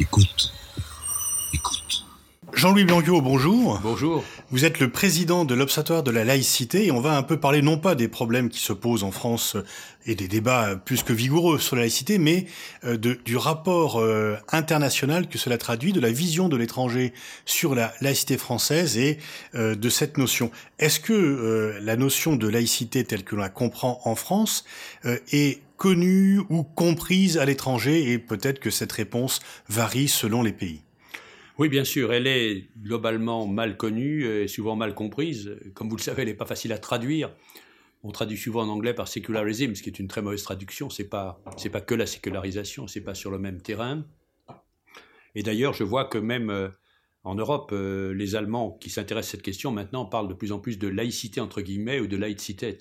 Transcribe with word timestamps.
Écoute. 0.00 0.50
Écoute. 1.52 2.06
Jean-Louis 2.54 2.84
Blanquio, 2.84 3.20
bonjour. 3.20 3.80
Bonjour. 3.82 4.24
Vous 4.50 4.64
êtes 4.64 4.80
le 4.80 4.90
président 4.90 5.44
de 5.44 5.54
l'Observatoire 5.54 6.02
de 6.02 6.10
la 6.10 6.24
laïcité 6.24 6.86
et 6.86 6.90
on 6.90 7.02
va 7.02 7.18
un 7.18 7.22
peu 7.22 7.38
parler 7.38 7.60
non 7.60 7.76
pas 7.76 7.94
des 7.94 8.08
problèmes 8.08 8.48
qui 8.48 8.60
se 8.60 8.72
posent 8.72 9.04
en 9.04 9.10
France 9.10 9.58
et 10.06 10.14
des 10.14 10.26
débats 10.26 10.74
plus 10.74 11.02
que 11.02 11.12
vigoureux 11.12 11.58
sur 11.58 11.76
la 11.76 11.82
laïcité, 11.82 12.16
mais 12.16 12.46
euh, 12.84 12.96
de, 12.96 13.18
du 13.26 13.36
rapport 13.36 14.00
euh, 14.00 14.36
international 14.52 15.28
que 15.28 15.36
cela 15.36 15.58
traduit, 15.58 15.92
de 15.92 16.00
la 16.00 16.10
vision 16.10 16.48
de 16.48 16.56
l'étranger 16.56 17.12
sur 17.44 17.74
la 17.74 17.92
laïcité 18.00 18.38
française 18.38 18.96
et 18.96 19.18
euh, 19.54 19.74
de 19.74 19.88
cette 19.90 20.16
notion. 20.16 20.50
Est-ce 20.78 20.98
que 20.98 21.78
la 21.82 21.96
notion 21.96 22.36
de 22.36 22.48
laïcité 22.48 23.04
telle 23.04 23.22
que 23.22 23.36
l'on 23.36 23.42
la 23.42 23.50
comprend 23.50 24.00
en 24.04 24.14
France 24.14 24.64
est 25.04 25.60
connue 25.80 26.40
ou 26.50 26.62
comprise 26.62 27.38
à 27.38 27.46
l'étranger 27.46 28.12
et 28.12 28.18
peut-être 28.18 28.60
que 28.60 28.68
cette 28.68 28.92
réponse 28.92 29.40
varie 29.70 30.08
selon 30.08 30.42
les 30.42 30.52
pays. 30.52 30.82
Oui, 31.56 31.70
bien 31.70 31.84
sûr, 31.84 32.12
elle 32.12 32.26
est 32.26 32.68
globalement 32.82 33.46
mal 33.46 33.78
connue 33.78 34.26
et 34.26 34.46
souvent 34.46 34.76
mal 34.76 34.94
comprise. 34.94 35.56
Comme 35.72 35.88
vous 35.88 35.96
le 35.96 36.02
savez, 36.02 36.20
elle 36.22 36.28
n'est 36.28 36.34
pas 36.34 36.44
facile 36.44 36.74
à 36.74 36.78
traduire. 36.78 37.34
On 38.02 38.10
traduit 38.10 38.36
souvent 38.36 38.64
en 38.64 38.68
anglais 38.68 38.92
par 38.92 39.08
secularism, 39.08 39.74
ce 39.74 39.82
qui 39.82 39.88
est 39.88 39.98
une 39.98 40.06
très 40.06 40.20
mauvaise 40.20 40.42
traduction. 40.42 40.90
C'est 40.90 41.08
pas 41.08 41.40
pas 41.72 41.80
que 41.80 41.94
la 41.94 42.04
sécularisation, 42.04 42.86
c'est 42.86 43.00
pas 43.00 43.14
sur 43.14 43.30
le 43.30 43.38
même 43.38 43.62
terrain. 43.62 44.04
Et 45.34 45.42
d'ailleurs, 45.42 45.72
je 45.72 45.84
vois 45.84 46.04
que 46.04 46.18
même 46.18 46.50
euh, 46.50 46.68
en 47.24 47.36
Europe, 47.36 47.70
euh, 47.72 48.12
les 48.12 48.36
Allemands 48.36 48.76
qui 48.80 48.90
s'intéressent 48.90 49.30
à 49.30 49.32
cette 49.32 49.42
question 49.42 49.70
maintenant 49.70 50.04
parlent 50.04 50.28
de 50.28 50.34
plus 50.34 50.52
en 50.52 50.58
plus 50.58 50.78
de 50.78 50.88
laïcité 50.88 51.40
entre 51.40 51.62
guillemets 51.62 52.00
ou 52.00 52.06
de 52.06 52.18
laïcité, 52.18 52.76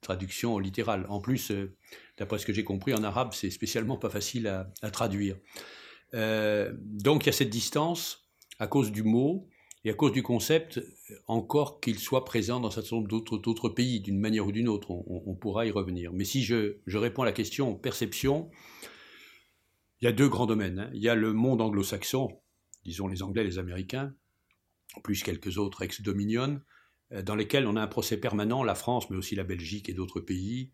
traduction 0.00 0.58
littérale. 0.58 1.06
En 1.08 1.20
plus, 1.20 1.50
euh, 1.50 1.76
D'après 2.20 2.38
ce 2.38 2.44
que 2.44 2.52
j'ai 2.52 2.64
compris, 2.64 2.92
en 2.92 3.02
arabe, 3.02 3.30
c'est 3.32 3.48
spécialement 3.48 3.96
pas 3.96 4.10
facile 4.10 4.46
à, 4.46 4.90
traduire. 4.90 5.36
Euh, 6.12 6.70
donc 6.76 7.24
il 7.24 7.26
y 7.26 7.30
a 7.30 7.32
cette 7.32 7.48
distance 7.48 8.30
à 8.58 8.66
cause 8.66 8.92
du 8.92 9.02
mot 9.02 9.48
et 9.84 9.90
à 9.90 9.94
cause 9.94 10.12
du 10.12 10.22
concept, 10.22 10.82
encore 11.26 11.80
qu'il 11.80 11.98
soit 11.98 12.26
présent 12.26 12.60
dans 12.60 12.68
un 12.68 12.82
certain 12.82 13.00
d'autres 13.00 13.70
pays, 13.70 14.00
d'une 14.00 14.18
manière 14.20 14.46
ou 14.46 14.52
d'une 14.52 14.68
autre, 14.68 14.90
on, 14.90 15.34
pourra 15.34 15.64
y 15.64 15.70
revenir. 15.70 16.12
Mais 16.12 16.24
si 16.24 16.42
je, 16.42 16.76
réponds 16.86 17.22
à 17.22 17.24
la 17.24 17.32
question 17.32 17.74
perception, 17.74 18.50
il 20.02 20.04
y 20.04 20.08
a 20.08 20.12
deux 20.12 20.28
grands 20.28 20.44
domaines. 20.44 20.80
Hein. 20.80 20.90
Il 20.92 21.00
y 21.00 21.08
a 21.08 21.14
le 21.14 21.32
monde 21.32 21.62
anglo-saxon, 21.62 22.38
disons 22.84 23.08
les 23.08 23.22
Anglais, 23.22 23.44
les 23.44 23.58
Américains, 23.58 24.12
plus 25.02 25.22
quelques 25.22 25.56
autres 25.56 25.80
ex-dominions, 25.80 26.60
euh, 27.12 27.22
dans 27.22 27.34
lesquels 27.34 27.66
on 27.66 27.76
a 27.76 27.80
un 27.80 27.86
procès 27.86 28.18
permanent, 28.18 28.62
la 28.62 28.74
France, 28.74 29.08
mais 29.08 29.16
aussi 29.16 29.36
la 29.36 29.44
Belgique 29.44 29.88
et 29.88 29.94
d'autres 29.94 30.20
pays, 30.20 30.70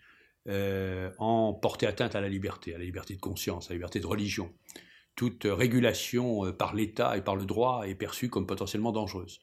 euh, 0.48 1.10
en 1.18 1.52
porter 1.54 1.86
atteinte 1.86 2.14
à 2.14 2.20
la 2.20 2.28
liberté, 2.28 2.72
à 2.72 2.78
la 2.78 2.84
liberté 2.84 3.16
de 3.16 3.20
conscience, 3.20 3.66
à 3.66 3.70
la 3.70 3.76
liberté 3.76 3.98
de 3.98 4.06
religion. 4.06 4.52
Toute 5.16 5.44
régulation 5.44 6.46
euh, 6.46 6.52
par 6.52 6.74
l'État 6.74 7.16
et 7.16 7.22
par 7.22 7.34
le 7.34 7.44
droit 7.46 7.82
est 7.86 7.96
perçue 7.96 8.28
comme 8.28 8.46
potentiellement 8.46 8.92
dangereuse. 8.92 9.40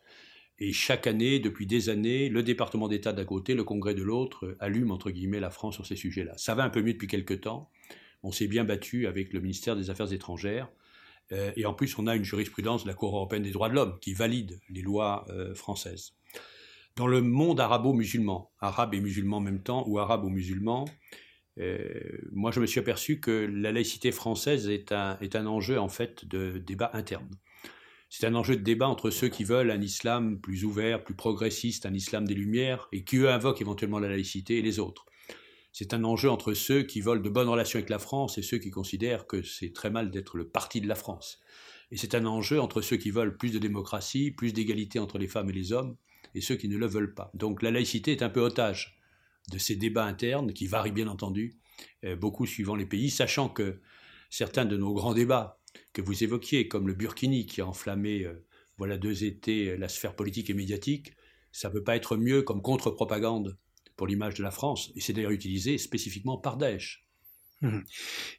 Et 0.59 0.71
chaque 0.71 1.05
année, 1.05 1.39
depuis 1.39 1.65
des 1.65 1.89
années, 1.89 2.29
le 2.29 2.41
département 2.41 2.87
d'État 2.87 3.11
d'un 3.11 3.25
côté, 3.25 3.53
le 3.53 3.65
Congrès 3.65 3.95
de 3.95 4.03
l'autre, 4.03 4.45
euh, 4.45 4.57
allume 4.61 4.91
entre 4.91 5.11
guillemets 5.11 5.41
la 5.41 5.49
France 5.49 5.75
sur 5.75 5.85
ces 5.85 5.97
sujets-là. 5.97 6.33
Ça 6.37 6.55
va 6.55 6.63
un 6.63 6.69
peu 6.69 6.81
mieux 6.81 6.93
depuis 6.93 7.07
quelques 7.07 7.41
temps. 7.41 7.69
On 8.21 8.31
s'est 8.31 8.47
bien 8.47 8.63
battu 8.63 9.05
avec 9.05 9.33
le 9.33 9.41
ministère 9.41 9.75
des 9.75 9.89
Affaires 9.89 10.13
étrangères. 10.13 10.69
et 11.31 11.65
en 11.65 11.73
plus, 11.73 11.97
on 11.97 12.07
a 12.07 12.15
une 12.15 12.23
jurisprudence 12.23 12.83
de 12.83 12.87
la 12.87 12.93
Cour 12.93 13.15
européenne 13.15 13.43
des 13.43 13.51
droits 13.51 13.67
de 13.67 13.73
l'homme 13.73 13.97
qui 13.99 14.13
valide 14.13 14.61
les 14.69 14.81
lois 14.81 15.25
françaises 15.55 16.13
dans 16.95 17.07
le 17.07 17.21
monde 17.21 17.59
arabo-musulman, 17.59 18.51
arabe 18.59 18.93
et 18.93 19.01
musulman 19.01 19.37
en 19.37 19.41
même 19.41 19.63
temps, 19.63 19.83
ou 19.87 19.99
arabe 19.99 20.25
ou 20.25 20.29
musulman, 20.29 20.85
euh, 21.59 21.87
moi 22.31 22.51
je 22.51 22.59
me 22.59 22.65
suis 22.65 22.79
aperçu 22.79 23.19
que 23.19 23.31
la 23.31 23.71
laïcité 23.71 24.11
française 24.11 24.69
est 24.69 24.91
un, 24.91 25.17
est 25.19 25.35
un 25.35 25.45
enjeu 25.45 25.79
en 25.79 25.89
fait 25.89 26.25
de 26.25 26.57
débat 26.57 26.91
interne. 26.93 27.29
C'est 28.09 28.27
un 28.27 28.35
enjeu 28.35 28.55
de 28.55 28.61
débat 28.61 28.87
entre 28.87 29.09
ceux 29.09 29.27
qui 29.27 29.43
veulent 29.43 29.71
un 29.71 29.81
islam 29.81 30.39
plus 30.39 30.65
ouvert, 30.65 31.03
plus 31.03 31.15
progressiste, 31.15 31.87
un 31.87 31.93
islam 31.95 32.27
des 32.27 32.35
Lumières, 32.35 32.87
et 32.91 33.03
qui 33.03 33.17
eux 33.17 33.29
invoquent 33.29 33.61
éventuellement 33.61 33.97
la 33.97 34.09
laïcité, 34.09 34.59
et 34.59 34.61
les 34.61 34.77
autres. 34.77 35.05
C'est 35.71 35.95
un 35.95 36.03
enjeu 36.03 36.29
entre 36.29 36.53
ceux 36.53 36.83
qui 36.83 37.01
veulent 37.01 37.23
de 37.23 37.29
bonnes 37.29 37.49
relations 37.49 37.77
avec 37.77 37.89
la 37.89 37.97
France 37.97 38.37
et 38.37 38.43
ceux 38.43 38.59
qui 38.59 38.69
considèrent 38.69 39.25
que 39.25 39.41
c'est 39.41 39.73
très 39.73 39.89
mal 39.89 40.11
d'être 40.11 40.37
le 40.37 40.47
parti 40.47 40.79
de 40.79 40.87
la 40.87 40.93
France. 40.93 41.39
Et 41.89 41.97
c'est 41.97 42.13
un 42.13 42.27
enjeu 42.27 42.61
entre 42.61 42.81
ceux 42.81 42.97
qui 42.97 43.09
veulent 43.09 43.35
plus 43.35 43.51
de 43.51 43.57
démocratie, 43.57 44.29
plus 44.29 44.53
d'égalité 44.53 44.99
entre 44.99 45.17
les 45.17 45.27
femmes 45.27 45.49
et 45.49 45.53
les 45.53 45.73
hommes, 45.73 45.97
et 46.35 46.41
ceux 46.41 46.55
qui 46.55 46.67
ne 46.67 46.77
le 46.77 46.87
veulent 46.87 47.13
pas. 47.13 47.31
Donc 47.33 47.61
la 47.61 47.71
laïcité 47.71 48.11
est 48.11 48.23
un 48.23 48.29
peu 48.29 48.41
otage 48.41 48.99
de 49.51 49.57
ces 49.57 49.75
débats 49.75 50.05
internes 50.05 50.53
qui 50.53 50.67
varient 50.67 50.91
bien 50.91 51.07
entendu 51.07 51.57
euh, 52.03 52.15
beaucoup 52.15 52.45
suivant 52.45 52.75
les 52.75 52.85
pays, 52.85 53.09
sachant 53.09 53.49
que 53.49 53.81
certains 54.29 54.65
de 54.65 54.77
nos 54.77 54.93
grands 54.93 55.13
débats 55.13 55.59
que 55.91 56.01
vous 56.01 56.23
évoquiez, 56.23 56.67
comme 56.67 56.87
le 56.87 56.93
Burkini 56.93 57.45
qui 57.45 57.61
a 57.61 57.67
enflammé 57.67 58.23
euh, 58.23 58.45
voilà 58.77 58.97
deux 58.97 59.23
étés 59.23 59.77
la 59.77 59.89
sphère 59.89 60.15
politique 60.15 60.49
et 60.49 60.53
médiatique, 60.53 61.13
ça 61.51 61.69
ne 61.69 61.73
peut 61.73 61.83
pas 61.83 61.95
être 61.95 62.17
mieux 62.17 62.41
comme 62.41 62.61
contre-propagande 62.61 63.57
pour 63.95 64.07
l'image 64.07 64.33
de 64.35 64.43
la 64.43 64.51
France, 64.51 64.91
et 64.95 64.99
c'est 64.99 65.13
d'ailleurs 65.13 65.31
utilisé 65.31 65.77
spécifiquement 65.77 66.37
par 66.37 66.57
Daesh. 66.57 67.07
Mhm. 67.63 67.83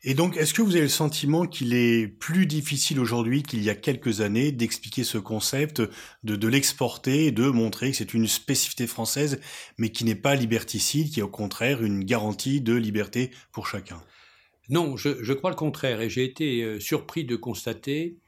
Et 0.03 0.13
donc, 0.13 0.37
est-ce 0.37 0.53
que 0.53 0.61
vous 0.61 0.73
avez 0.73 0.83
le 0.83 0.89
sentiment 0.89 1.47
qu'il 1.47 1.75
est 1.75 2.07
plus 2.07 2.47
difficile 2.47 3.01
aujourd'hui 3.01 3.43
qu'il 3.43 3.63
y 3.63 3.71
a 3.71 3.75
quelques 3.75 4.21
années 4.21 4.53
d'expliquer 4.53 5.03
ce 5.03 5.17
concept, 5.17 5.83
de, 6.25 6.37
de 6.37 6.49
l'exporter, 6.49 7.33
de 7.33 7.49
montrer 7.49 7.91
que 7.91 7.97
c'est 7.97 8.13
une 8.13 8.29
spécificité 8.29 8.87
française, 8.87 9.41
mais 9.79 9.89
qui 9.89 10.05
n'est 10.05 10.15
pas 10.15 10.35
liberticide, 10.35 11.11
qui 11.11 11.21
est 11.21 11.23
au 11.23 11.29
contraire 11.29 11.83
une 11.83 12.05
garantie 12.05 12.61
de 12.61 12.75
liberté 12.75 13.31
pour 13.51 13.67
chacun? 13.67 14.01
Non, 14.69 14.97
je, 14.97 15.33
crois 15.33 15.51
le 15.51 15.57
contraire, 15.57 16.01
et 16.01 16.11
j'ai 16.11 16.25
été 16.25 16.63
euh, 16.63 16.81
surpris 16.81 17.25
de 17.25 17.37
constater 17.37 18.19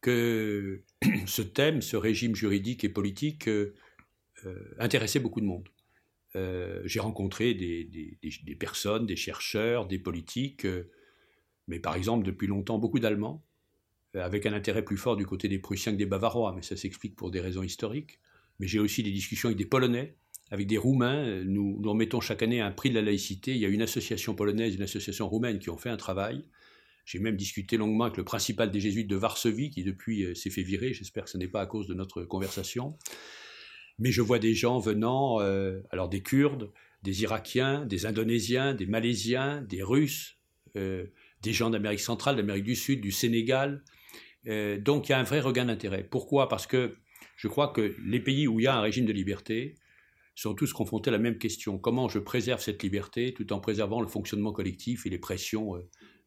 que 0.00 0.82
ce 1.26 1.42
thème, 1.42 1.82
ce 1.82 1.96
régime 1.96 2.34
juridique 2.34 2.84
et 2.84 2.88
politique 2.88 3.48
euh, 3.48 3.74
euh, 4.46 4.74
intéressait 4.78 5.20
beaucoup 5.20 5.40
de 5.40 5.46
monde. 5.46 5.68
Euh, 6.36 6.82
j'ai 6.84 7.00
rencontré 7.00 7.54
des, 7.54 8.56
personnes, 8.58 9.06
des 9.06 9.16
chercheurs, 9.16 9.86
des 9.86 9.98
politiques, 9.98 10.66
euh, 10.66 10.90
mais 11.66 11.78
par 11.78 11.96
exemple 11.96 12.24
depuis 12.24 12.46
longtemps 12.46 12.78
beaucoup 12.78 12.98
d'Allemands, 12.98 13.44
euh, 14.14 14.24
avec 14.24 14.44
un 14.46 14.52
intérêt 14.52 14.84
plus 14.84 14.96
fort 14.96 15.16
du 15.16 15.26
côté 15.26 15.48
des 15.48 15.58
Prussiens 15.58 15.92
que 15.92 15.98
des 15.98 16.06
Bavarois, 16.06 16.52
mais 16.54 16.62
ça 16.62 16.76
s'explique 16.76 17.16
pour 17.16 17.30
des 17.30 17.40
raisons 17.40 17.62
historiques. 17.62 18.20
Mais 18.60 18.66
j'ai 18.66 18.78
aussi 18.78 19.02
des 19.02 19.12
discussions 19.12 19.48
avec 19.48 19.56
des 19.56 19.66
Polonais, 19.66 20.16
avec 20.50 20.66
des 20.66 20.78
Roumains. 20.78 21.44
Nous, 21.44 21.78
nous 21.80 21.90
remettons 21.90 22.20
chaque 22.20 22.42
année 22.42 22.60
un 22.60 22.72
prix 22.72 22.90
de 22.90 22.96
la 22.96 23.02
laïcité. 23.02 23.52
Il 23.52 23.58
y 23.58 23.64
a 23.64 23.68
une 23.68 23.82
association 23.82 24.34
polonaise, 24.34 24.74
une 24.74 24.82
association 24.82 25.28
roumaine 25.28 25.58
qui 25.58 25.70
ont 25.70 25.76
fait 25.76 25.90
un 25.90 25.96
travail. 25.96 26.44
J'ai 27.04 27.20
même 27.20 27.36
discuté 27.36 27.76
longuement 27.76 28.04
avec 28.04 28.16
le 28.16 28.24
principal 28.24 28.70
des 28.70 28.80
jésuites 28.80 29.06
de 29.06 29.16
Varsovie, 29.16 29.70
qui 29.70 29.84
depuis 29.84 30.36
s'est 30.36 30.50
fait 30.50 30.62
virer. 30.62 30.92
J'espère 30.92 31.24
que 31.24 31.30
ce 31.30 31.38
n'est 31.38 31.48
pas 31.48 31.60
à 31.60 31.66
cause 31.66 31.86
de 31.86 31.94
notre 31.94 32.24
conversation 32.24 32.98
mais 33.98 34.12
je 34.12 34.22
vois 34.22 34.38
des 34.38 34.54
gens 34.54 34.78
venant, 34.78 35.40
euh, 35.40 35.80
alors 35.90 36.08
des 36.08 36.22
Kurdes, 36.22 36.70
des 37.02 37.22
Irakiens, 37.22 37.84
des 37.84 38.06
Indonésiens, 38.06 38.74
des 38.74 38.86
Malaisiens, 38.86 39.62
des 39.62 39.82
Russes, 39.82 40.38
euh, 40.76 41.06
des 41.42 41.52
gens 41.52 41.70
d'Amérique 41.70 42.00
centrale, 42.00 42.36
d'Amérique 42.36 42.64
du 42.64 42.76
Sud, 42.76 43.00
du 43.00 43.12
Sénégal. 43.12 43.82
Euh, 44.46 44.78
donc 44.78 45.08
il 45.08 45.12
y 45.12 45.14
a 45.14 45.18
un 45.18 45.24
vrai 45.24 45.40
regain 45.40 45.66
d'intérêt. 45.66 46.04
Pourquoi? 46.04 46.48
Parce 46.48 46.66
que 46.66 46.96
je 47.36 47.48
crois 47.48 47.68
que 47.68 47.94
les 48.04 48.20
pays 48.20 48.46
où 48.46 48.60
il 48.60 48.64
y 48.64 48.66
a 48.66 48.76
un 48.76 48.80
régime 48.80 49.06
de 49.06 49.12
liberté 49.12 49.74
sont 50.34 50.54
tous 50.54 50.72
confrontés 50.72 51.10
à 51.10 51.12
la 51.12 51.18
même 51.18 51.38
question. 51.38 51.78
Comment 51.78 52.08
je 52.08 52.20
préserve 52.20 52.60
cette 52.60 52.82
liberté 52.82 53.34
tout 53.34 53.52
en 53.52 53.58
préservant 53.58 54.00
le 54.00 54.06
fonctionnement 54.08 54.52
collectif 54.52 55.06
et 55.06 55.10
les 55.10 55.18
pressions 55.18 55.74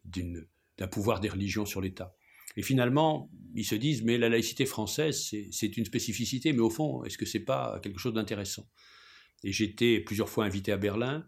d'un 0.03 0.87
pouvoir 0.87 1.21
des 1.21 1.29
religions 1.29 1.65
sur 1.65 1.79
l'État? 1.79 2.13
Et 2.57 2.61
finalement, 2.61 3.29
ils 3.55 3.65
se 3.65 3.75
disent, 3.75 4.03
mais 4.03 4.17
la 4.17 4.29
laïcité 4.29 4.65
française, 4.65 5.31
c'est 5.51 5.77
une 5.77 5.85
spécificité, 5.85 6.53
mais 6.53 6.59
au 6.59 6.69
fond, 6.69 7.03
est-ce 7.03 7.17
que 7.17 7.25
c'est 7.25 7.39
pas 7.39 7.79
quelque 7.81 7.99
chose 7.99 8.13
d'intéressant? 8.13 8.67
Et 9.43 9.51
j'étais 9.51 9.99
plusieurs 9.99 10.29
fois 10.29 10.45
invité 10.45 10.71
à 10.71 10.77
Berlin. 10.77 11.25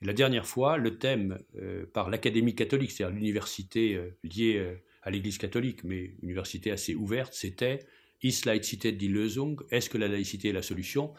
Et 0.00 0.06
la 0.06 0.12
dernière 0.12 0.46
fois, 0.46 0.76
le 0.76 0.98
thème 0.98 1.38
euh, 1.56 1.86
par 1.92 2.10
l'Académie 2.10 2.54
catholique, 2.54 2.90
c'est-à-dire 2.90 3.14
l'université 3.14 3.94
euh, 3.94 4.16
liée 4.22 4.56
euh, 4.56 4.74
à 5.02 5.10
l'Église 5.10 5.38
catholique, 5.38 5.84
mais 5.84 6.14
université 6.22 6.70
assez 6.70 6.94
ouverte, 6.94 7.34
c'était 7.34 7.86
Ist 8.22 8.46
Laizität 8.46 8.92
die 8.92 9.08
Lösung? 9.08 9.60
Est-ce 9.70 9.90
que 9.90 9.98
la 9.98 10.08
laïcité 10.08 10.50
est 10.50 10.52
la 10.52 10.62
solution? 10.62 11.12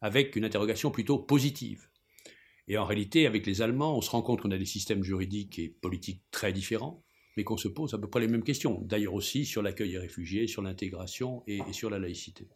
Avec 0.00 0.36
une 0.36 0.44
interrogation 0.44 0.90
plutôt 0.90 1.18
positive. 1.18 1.88
Et 2.68 2.76
en 2.76 2.84
réalité, 2.84 3.26
avec 3.26 3.46
les 3.46 3.62
Allemands, 3.62 3.96
on 3.96 4.00
se 4.00 4.10
rend 4.10 4.22
compte 4.22 4.42
qu'on 4.42 4.50
a 4.50 4.58
des 4.58 4.66
systèmes 4.66 5.02
juridiques 5.02 5.58
et 5.58 5.68
politiques 5.68 6.22
très 6.30 6.52
différents 6.52 7.02
mais 7.36 7.44
qu'on 7.44 7.56
se 7.56 7.68
pose 7.68 7.94
à 7.94 7.98
peu 7.98 8.08
près 8.08 8.20
les 8.20 8.28
mêmes 8.28 8.44
questions. 8.44 8.80
D'ailleurs 8.82 9.14
aussi 9.14 9.44
sur 9.44 9.62
l'accueil 9.62 9.90
des 9.90 9.98
réfugiés, 9.98 10.46
sur 10.46 10.62
l'intégration 10.62 11.42
et, 11.46 11.60
sur 11.72 11.90
la 11.90 11.98
laïcité. 11.98 12.48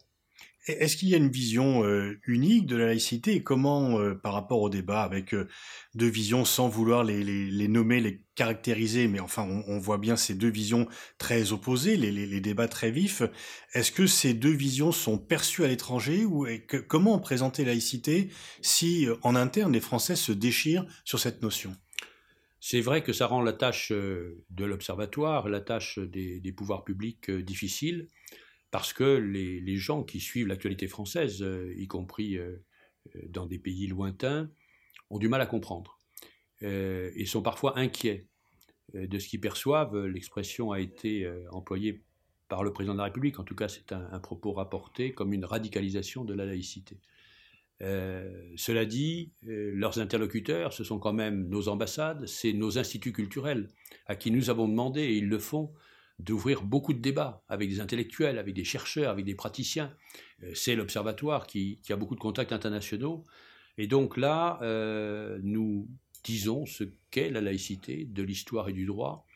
Est-ce 0.67 0.97
qu'il 0.97 1.07
y 1.07 1.13
a 1.13 1.17
une 1.17 1.31
vision 1.31 1.85
euh, 1.85 2.19
unique 2.27 2.65
de 2.65 2.75
la 2.75 2.87
laïcité? 2.87 3.41
Comment, 3.41 3.99
euh, 3.99 4.15
par 4.15 4.33
rapport 4.33 4.61
au 4.61 4.69
débat, 4.69 5.01
avec 5.01 5.33
euh, 5.33 5.47
deux 5.95 6.09
visions 6.09 6.43
sans 6.43 6.67
vouloir 6.67 7.05
les, 7.05 7.67
nommer, 7.69 8.01
les 8.01 8.21
caractériser, 8.35 9.07
mais 9.07 9.21
enfin 9.21 9.47
on, 9.67 9.79
voit 9.79 9.97
bien 9.97 10.17
ces 10.17 10.35
deux 10.35 10.49
visions 10.49 10.85
très 11.17 11.53
opposées, 11.53 11.95
les, 11.95 12.41
débats 12.41 12.67
très 12.67 12.91
vifs, 12.91 13.23
est-ce 13.73 13.93
que 13.93 14.07
ces 14.07 14.33
deux 14.33 14.51
visions 14.51 14.91
sont 14.91 15.17
perçues 15.17 15.63
à 15.63 15.67
l'étranger 15.69 16.25
ou 16.25 16.45
comment 16.87 17.17
présenter 17.17 17.63
laïcité 17.63 18.29
si 18.61 19.07
en 19.23 19.35
interne 19.35 19.71
les 19.71 19.79
Français 19.79 20.17
se 20.17 20.33
déchirent 20.33 20.85
sur 21.05 21.19
cette 21.19 21.41
notion? 21.41 21.75
C'est 22.59 22.81
vrai 22.81 23.03
que 23.03 23.13
ça 23.13 23.27
rend 23.27 23.41
la 23.41 23.53
tâche 23.53 23.91
euh, 23.91 24.43
de 24.49 24.65
l'observatoire, 24.65 25.47
la 25.47 25.61
tâche 25.61 25.99
des, 25.99 26.53
pouvoirs 26.55 26.83
publics 26.83 27.29
euh, 27.29 27.43
difficile, 27.43 28.07
parce 28.71 28.93
que 28.93 29.03
les, 29.03 29.77
gens 29.77 30.03
qui 30.03 30.19
suivent 30.19 30.47
l'actualité 30.47 30.87
française, 30.87 31.41
euh, 31.43 31.73
y 31.77 31.87
compris 31.87 32.37
dans 33.29 33.45
des 33.45 33.59
pays 33.59 33.87
lointains, 33.87 34.49
ont 35.09 35.19
du 35.19 35.29
mal 35.29 35.39
à 35.39 35.45
comprendre 35.45 35.99
et 36.61 37.25
sont 37.25 37.41
parfois 37.41 37.77
inquiets 37.77 38.27
de 38.93 39.19
ce 39.19 39.27
qu'ils 39.29 39.39
perçoivent. 39.39 39.95
L'expression 40.05 40.71
a 40.71 40.81
été 40.81 41.31
employée 41.51 42.03
par 42.49 42.63
le 42.63 42.73
président 42.73 42.93
de 42.93 42.97
la 42.97 43.05
République, 43.05 43.39
en 43.39 43.45
tout 43.45 43.55
cas 43.55 43.69
c'est 43.69 43.93
un 43.93 44.19
propos 44.19 44.51
rapporté 44.51 45.13
comme 45.13 45.31
une 45.31 45.45
radicalisation 45.45 46.25
de 46.25 46.33
la 46.33 46.45
laïcité. 46.45 46.99
Euh, 47.81 48.51
cela 48.55 48.85
dit, 48.85 49.31
euh, 49.47 49.71
leurs 49.75 49.99
interlocuteurs, 49.99 50.73
ce 50.73 50.83
sont 50.83 50.99
quand 50.99 51.13
même 51.13 51.47
nos 51.47 51.67
ambassades, 51.67 52.25
c'est 52.27 52.53
nos 52.53 52.79
instituts 52.79 53.11
culturels 53.11 53.67
à 54.07 54.15
qui 54.15 54.31
nous 54.31 54.49
avons 54.49 54.67
demandé, 54.67 55.01
et 55.01 55.17
ils 55.17 55.27
le 55.27 55.39
font, 55.39 55.71
d'ouvrir 56.19 56.63
beaucoup 56.63 56.93
de 56.93 56.99
débats 56.99 57.43
avec 57.47 57.69
des 57.69 57.79
intellectuels, 57.79 58.39
avec 58.39 58.55
des 58.55 58.63
chercheurs, 58.63 59.11
avec 59.11 59.25
des 59.25 59.35
praticiens. 59.35 59.93
Euh, 60.43 60.51
c'est 60.55 60.75
l'Observatoire 60.75 61.45
qui, 61.45 61.79
a 61.89 61.95
beaucoup 61.95 62.15
de 62.15 62.19
contacts 62.19 62.51
internationaux. 62.51 63.23
Et 63.77 63.85
donc 63.85 64.17
là, 64.17 64.59
nous 65.43 65.87
disons 66.23 66.65
ce 66.65 66.83
qu'est 67.11 67.29
la 67.29 67.41
laïcité 67.41 68.05
de 68.05 68.23
l'histoire 68.23 68.69
et 68.69 68.73
du 68.73 68.87
droit. 68.87 69.27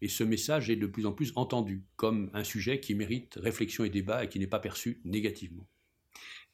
Et 0.00 0.08
ce 0.08 0.24
message 0.24 0.70
est 0.70 0.76
de 0.76 0.86
plus 0.86 1.04
en 1.04 1.12
plus 1.12 1.32
entendu 1.36 1.84
comme 1.96 2.30
un 2.32 2.42
sujet 2.42 2.80
qui 2.80 2.94
mérite 2.94 3.38
réflexion 3.42 3.84
et 3.84 3.90
débat 3.90 4.24
et 4.24 4.28
qui 4.28 4.38
n'est 4.38 4.46
pas 4.46 4.58
perçu 4.58 5.02
négativement. 5.04 5.66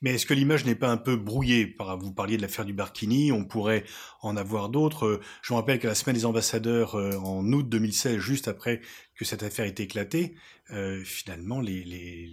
Mais 0.02 0.14
est-ce 0.14 0.26
que 0.26 0.34
l'image 0.34 0.64
n'est 0.66 0.74
pas 0.74 0.90
un 0.90 0.98
peu 0.98 1.16
brouillée 1.16 1.66
par, 1.66 1.98
Vous 1.98 2.12
parliez 2.12 2.36
de 2.36 2.42
l'affaire 2.42 2.64
du 2.64 2.74
Barkini, 2.74 3.32
on 3.32 3.44
pourrait 3.44 3.84
en 4.20 4.36
avoir 4.36 4.68
d'autres. 4.68 5.20
Je 5.42 5.52
me 5.52 5.58
rappelle 5.58 5.78
qu'à 5.78 5.88
la 5.88 5.94
semaine 5.94 6.16
des 6.16 6.26
ambassadeurs, 6.26 6.96
euh, 6.96 7.16
en 7.16 7.50
août 7.52 7.68
2016, 7.68 8.18
juste 8.18 8.48
après 8.48 8.82
que 9.14 9.24
cette 9.24 9.42
affaire 9.42 9.64
ait 9.64 9.74
éclaté, 9.78 10.34
euh, 10.72 11.02
finalement, 11.04 11.60
les, 11.60 12.30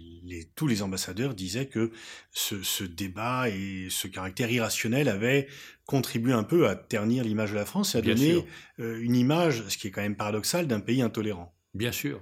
tous 0.56 0.66
les 0.66 0.82
ambassadeurs 0.82 1.34
disaient 1.34 1.66
que 1.66 1.92
ce, 2.32 2.84
débat 2.84 3.48
et 3.48 3.86
ce 3.90 4.08
caractère 4.08 4.50
irrationnel 4.50 5.08
avaient 5.08 5.48
contribué 5.86 6.32
un 6.32 6.42
peu 6.42 6.68
à 6.68 6.74
ternir 6.74 7.24
l'image 7.24 7.52
de 7.52 7.56
la 7.56 7.64
France 7.64 7.94
et 7.94 7.98
à 7.98 8.02
donner 8.02 8.44
euh, 8.80 9.00
une 9.00 9.16
image, 9.16 9.64
ce 9.68 9.78
qui 9.78 9.86
est 9.86 9.90
quand 9.90 10.02
même 10.02 10.16
paradoxal, 10.16 10.66
d'un 10.66 10.80
pays 10.80 11.00
intolérant. 11.00 11.54
Bien 11.74 11.92
sûr. 11.92 12.20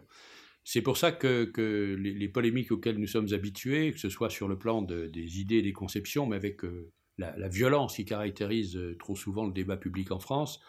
C'est 0.65 0.83
pour 0.83 0.97
ça 0.97 1.11
que, 1.11 1.97
les, 1.99 2.29
polémiques 2.29 2.71
auxquelles 2.71 2.99
nous 2.99 3.07
sommes 3.07 3.33
habitués, 3.33 3.93
que 3.93 3.99
ce 3.99 4.09
soit 4.09 4.31
sur 4.31 4.49
le 4.49 4.59
plan 4.59 4.83
des 4.83 5.41
idées, 5.41 5.63
des 5.63 5.73
conceptions, 5.73 6.27
mais 6.27 6.37
avec 6.37 6.65
euh, 6.65 6.93
la, 7.19 7.49
violence 7.49 7.97
qui 7.97 8.05
caractérise 8.05 8.77
euh, 8.77 8.97
trop 8.99 9.17
souvent 9.17 9.45
le 9.45 9.53
débat 9.53 9.77
public 9.77 10.13
en 10.13 10.21
France, 10.21 10.61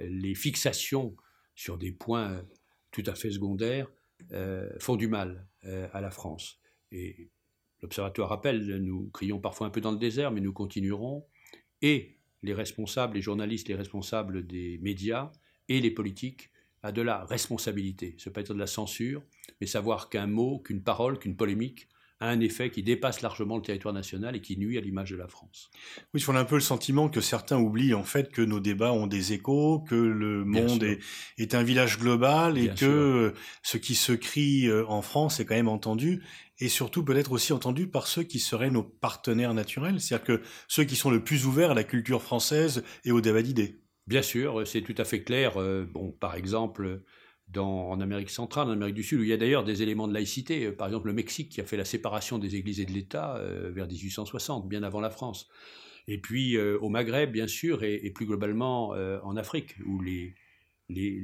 euh, 0.00 0.08
les 0.08 0.34
fixations 0.34 1.14
sur 1.54 1.76
des 1.76 1.92
points 1.92 2.42
tout 2.90 3.04
à 3.06 3.14
fait 3.14 3.30
secondaires 3.30 3.88
font 4.78 4.96
du 4.96 5.06
mal 5.06 5.46
à 5.62 6.00
la 6.00 6.10
France. 6.10 6.58
Et 6.90 7.30
l'Observatoire 7.82 8.30
rappelle, 8.30 8.78
nous 8.78 9.10
crions 9.10 9.38
parfois 9.38 9.66
un 9.66 9.70
peu 9.70 9.80
dans 9.80 9.92
le 9.92 9.98
désert, 9.98 10.32
mais 10.32 10.40
nous 10.40 10.52
continuerons. 10.52 11.26
Et 11.82 12.18
les 12.42 12.54
responsables, 12.54 13.14
les 13.14 13.22
journalistes, 13.22 13.68
les 13.68 13.74
responsables 13.74 14.46
des 14.46 14.78
médias 14.82 15.30
et 15.68 15.80
les 15.80 15.90
politiques 15.90 16.50
a 16.84 16.92
de 16.92 17.02
la 17.02 17.24
responsabilité. 17.24 18.14
Ce 18.18 18.28
n'est 18.28 18.32
pas 18.32 18.42
être 18.42 18.54
de 18.54 18.58
la 18.58 18.66
censure, 18.66 19.22
mais 19.60 19.66
savoir 19.66 20.10
qu'un 20.10 20.26
mot, 20.26 20.58
qu'une 20.58 20.82
parole, 20.82 21.18
qu'une 21.18 21.34
polémique 21.34 21.88
a 22.20 22.28
un 22.28 22.40
effet 22.40 22.70
qui 22.70 22.82
dépasse 22.82 23.22
largement 23.22 23.56
le 23.56 23.62
territoire 23.62 23.94
national 23.94 24.36
et 24.36 24.40
qui 24.40 24.56
nuit 24.56 24.78
à 24.78 24.82
l'image 24.82 25.10
de 25.10 25.16
la 25.16 25.26
France. 25.26 25.70
Oui, 26.12 26.22
on 26.28 26.36
a 26.36 26.40
un 26.40 26.44
peu 26.44 26.54
le 26.56 26.60
sentiment 26.60 27.08
que 27.08 27.20
certains 27.20 27.58
oublient 27.58 27.94
en 27.94 28.04
fait 28.04 28.30
que 28.30 28.42
nos 28.42 28.60
débats 28.60 28.92
ont 28.92 29.06
des 29.06 29.32
échos, 29.32 29.80
que 29.80 29.94
le 29.94 30.44
monde 30.44 30.84
est, 31.38 31.54
un 31.54 31.62
village 31.62 31.98
global 31.98 32.58
et 32.58 32.68
que 32.68 33.32
ce 33.62 33.78
qui 33.78 33.94
se 33.94 34.12
crie 34.12 34.68
euh, 34.68 34.86
en 34.86 35.02
France 35.02 35.40
est 35.40 35.46
quand 35.46 35.56
même 35.56 35.68
entendu 35.68 36.22
et 36.60 36.68
surtout 36.68 37.02
peut-être 37.02 37.32
aussi 37.32 37.52
entendu 37.52 37.88
par 37.88 38.06
ceux 38.06 38.22
qui 38.22 38.38
seraient 38.38 38.70
nos 38.70 38.84
partenaires 38.84 39.54
naturels, 39.54 40.00
c'est-à-dire 40.00 40.26
que 40.26 40.42
ceux 40.68 40.84
qui 40.84 40.96
sont 40.96 41.10
le 41.10 41.24
plus 41.24 41.46
ouverts 41.46 41.72
à 41.72 41.74
la 41.74 41.84
culture 41.84 42.22
française 42.22 42.84
et 43.04 43.10
au 43.10 43.20
débat 43.20 43.42
d'idées. 43.42 43.83
Bien 44.06 44.22
sûr, 44.22 44.66
c'est 44.66 44.82
tout 44.82 44.94
à 44.98 45.04
fait 45.04 45.22
clair. 45.22 45.56
Euh, 45.56 45.86
bon, 45.86 46.12
par 46.12 46.34
exemple, 46.34 47.02
dans, 47.48 47.88
en 47.88 48.00
Amérique 48.00 48.28
centrale, 48.28 48.68
en 48.68 48.72
Amérique 48.72 48.94
du 48.94 49.02
Sud, 49.02 49.20
où 49.20 49.22
il 49.22 49.30
y 49.30 49.32
a 49.32 49.38
d'ailleurs 49.38 49.64
des 49.64 49.82
éléments 49.82 50.06
de 50.06 50.12
laïcité, 50.12 50.66
euh, 50.66 50.76
par 50.76 50.88
exemple 50.88 51.06
le 51.06 51.14
Mexique 51.14 51.48
qui 51.48 51.60
a 51.62 51.64
fait 51.64 51.78
la 51.78 51.86
séparation 51.86 52.38
des 52.38 52.56
églises 52.56 52.80
et 52.80 52.84
de 52.84 52.92
l'État 52.92 53.36
euh, 53.36 53.70
vers 53.70 53.86
1860, 53.86 54.68
bien 54.68 54.82
avant 54.82 55.00
la 55.00 55.10
France. 55.10 55.48
Et 56.06 56.18
puis 56.18 56.58
au 56.58 56.90
Maghreb, 56.90 57.32
bien 57.32 57.46
sûr, 57.46 57.82
et, 57.82 58.10
plus 58.10 58.26
globalement 58.26 58.90
en 58.90 59.36
Afrique, 59.38 59.74
où 59.86 60.02
les, 60.02 60.34
les, 60.90 61.18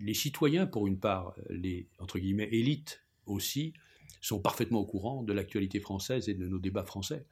les, 0.00 0.14
citoyens, 0.14 0.64
pour 0.64 0.86
une 0.86 1.00
part, 1.00 1.34
les 1.50 1.88
entre 1.98 2.20
guillemets 2.20 2.48
élites 2.52 3.02
aussi, 3.26 3.72
sont 4.20 4.38
parfaitement 4.38 4.78
au 4.78 4.86
courant 4.86 5.24
de 5.24 5.32
l'actualité 5.32 5.80
française 5.80 6.28
et 6.28 6.34
de 6.34 6.46
nos 6.46 6.60
débats 6.60 6.84
français, 6.84 7.26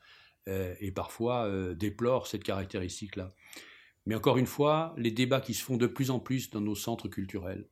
et 0.48 0.90
parfois 0.90 1.48
déplorent 1.76 2.26
cette 2.26 2.42
caractéristique-là. 2.42 3.30
Mais 4.10 4.16
encore 4.16 4.38
une 4.38 4.46
fois, 4.46 4.92
les 4.96 5.12
débats 5.12 5.40
qui 5.40 5.54
se 5.54 5.62
font 5.62 5.76
de 5.76 5.86
plus 5.86 6.10
en 6.10 6.18
plus 6.18 6.50
dans 6.50 6.60
nos 6.60 6.74
centres 6.74 7.06
culturels, 7.06 7.68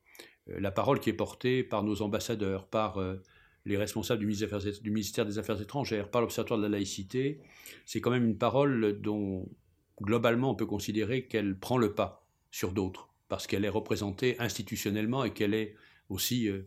euh, 0.49 0.61
la 0.61 0.71
parole 0.71 1.01
qui 1.01 1.11
est 1.11 1.13
portée 1.13 1.65
par 1.65 1.83
nos 1.83 2.01
ambassadeurs, 2.01 2.69
par 2.69 2.99
euh, 2.99 3.17
les 3.65 3.77
responsables 3.77 4.21
du 4.21 4.91
ministère 4.93 5.27
des 5.27 5.39
Affaires 5.41 5.61
étrangères, 5.61 6.13
par 6.13 6.21
l'Observatoire 6.21 6.61
de 6.61 6.63
la 6.63 6.69
laïcité, 6.69 7.41
c'est 7.87 8.01
quand 8.01 8.13
même 8.13 8.25
une 8.25 8.39
parole 8.39 9.01
dont 9.01 9.49
globalement 10.01 10.53
on 10.53 10.55
peut 10.55 10.65
considérer 10.65 11.27
qu'elle 11.27 11.59
prend 11.59 11.77
le 11.77 11.93
pas 11.97 12.25
sur 12.53 12.71
d'autres, 12.71 13.09
parce 13.27 13.49
qu'elle 13.49 13.65
est 13.65 13.69
représentée 13.69 14.37
institutionnellement 14.39 15.25
et 15.25 15.33
qu'elle 15.33 15.55
est 15.55 15.75
aussi 16.09 16.49
euh, 16.49 16.65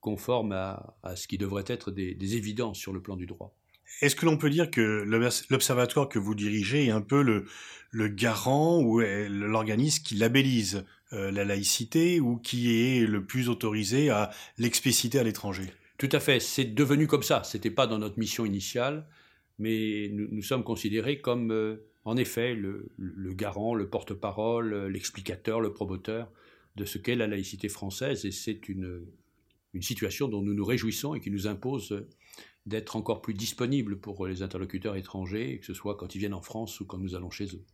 conforme 0.00 0.50
à, 0.50 0.96
ce 1.14 1.28
qui 1.28 1.38
devrait 1.38 1.62
être 1.68 1.92
des 1.92 2.36
évidences 2.36 2.76
sur 2.76 2.92
le 2.92 3.00
plan 3.00 3.14
du 3.14 3.26
droit. 3.26 3.54
Est-ce 4.00 4.16
que 4.16 4.26
l'on 4.26 4.36
peut 4.36 4.50
dire 4.50 4.70
que 4.70 5.04
l'observatoire 5.50 6.08
que 6.08 6.18
vous 6.18 6.34
dirigez 6.34 6.86
est 6.86 6.90
un 6.90 7.00
peu 7.00 7.22
le, 7.22 8.08
garant 8.08 8.82
ou 8.82 9.00
l'organisme 9.00 10.02
qui 10.02 10.16
labellise 10.16 10.84
euh, 11.12 11.30
la 11.30 11.44
laïcité 11.44 12.20
ou 12.20 12.36
qui 12.38 12.72
est 12.72 13.06
le 13.06 13.24
plus 13.24 13.48
autorisé 13.48 14.10
à 14.10 14.30
l'expliciter 14.58 15.18
à 15.18 15.22
l'étranger? 15.22 15.66
Tout 15.98 16.08
à 16.10 16.20
fait, 16.20 16.40
c'est 16.40 16.64
devenu 16.64 17.06
comme 17.06 17.22
ça. 17.22 17.44
Ce 17.44 17.56
n'était 17.56 17.70
pas 17.70 17.86
dans 17.86 17.98
notre 17.98 18.18
mission 18.18 18.44
initiale, 18.44 19.06
mais 19.58 20.10
nous, 20.12 20.42
sommes 20.42 20.64
considérés 20.64 21.20
comme, 21.20 21.52
euh, 21.52 21.76
en 22.04 22.16
effet, 22.16 22.54
le, 22.54 22.90
garant, 23.34 23.74
le 23.74 23.88
porte-parole, 23.88 24.86
l'explicateur, 24.86 25.60
le 25.60 25.72
promoteur 25.72 26.32
de 26.74 26.84
ce 26.84 26.98
qu'est 26.98 27.14
la 27.14 27.26
laïcité 27.26 27.68
française. 27.68 28.24
Et 28.24 28.32
c'est 28.32 28.68
une, 28.68 29.04
une 29.74 29.82
situation 29.82 30.28
dont 30.28 30.42
nous 30.42 30.54
nous 30.54 30.64
réjouissons 30.64 31.14
et 31.14 31.20
qui 31.20 31.30
nous 31.30 31.46
impose 31.46 32.04
d'être 32.66 32.96
encore 32.96 33.22
plus 33.22 33.34
disponible 33.34 34.00
pour 34.00 34.26
les 34.26 34.42
interlocuteurs 34.42 34.96
étrangers, 34.96 35.58
que 35.58 35.66
ce 35.66 35.74
soit 35.74 35.96
quand 35.96 36.14
ils 36.14 36.18
viennent 36.18 36.34
en 36.34 36.42
France 36.42 36.80
ou 36.80 36.86
quand 36.86 36.98
nous 36.98 37.14
allons 37.14 37.30
chez 37.30 37.46
eux. 37.54 37.64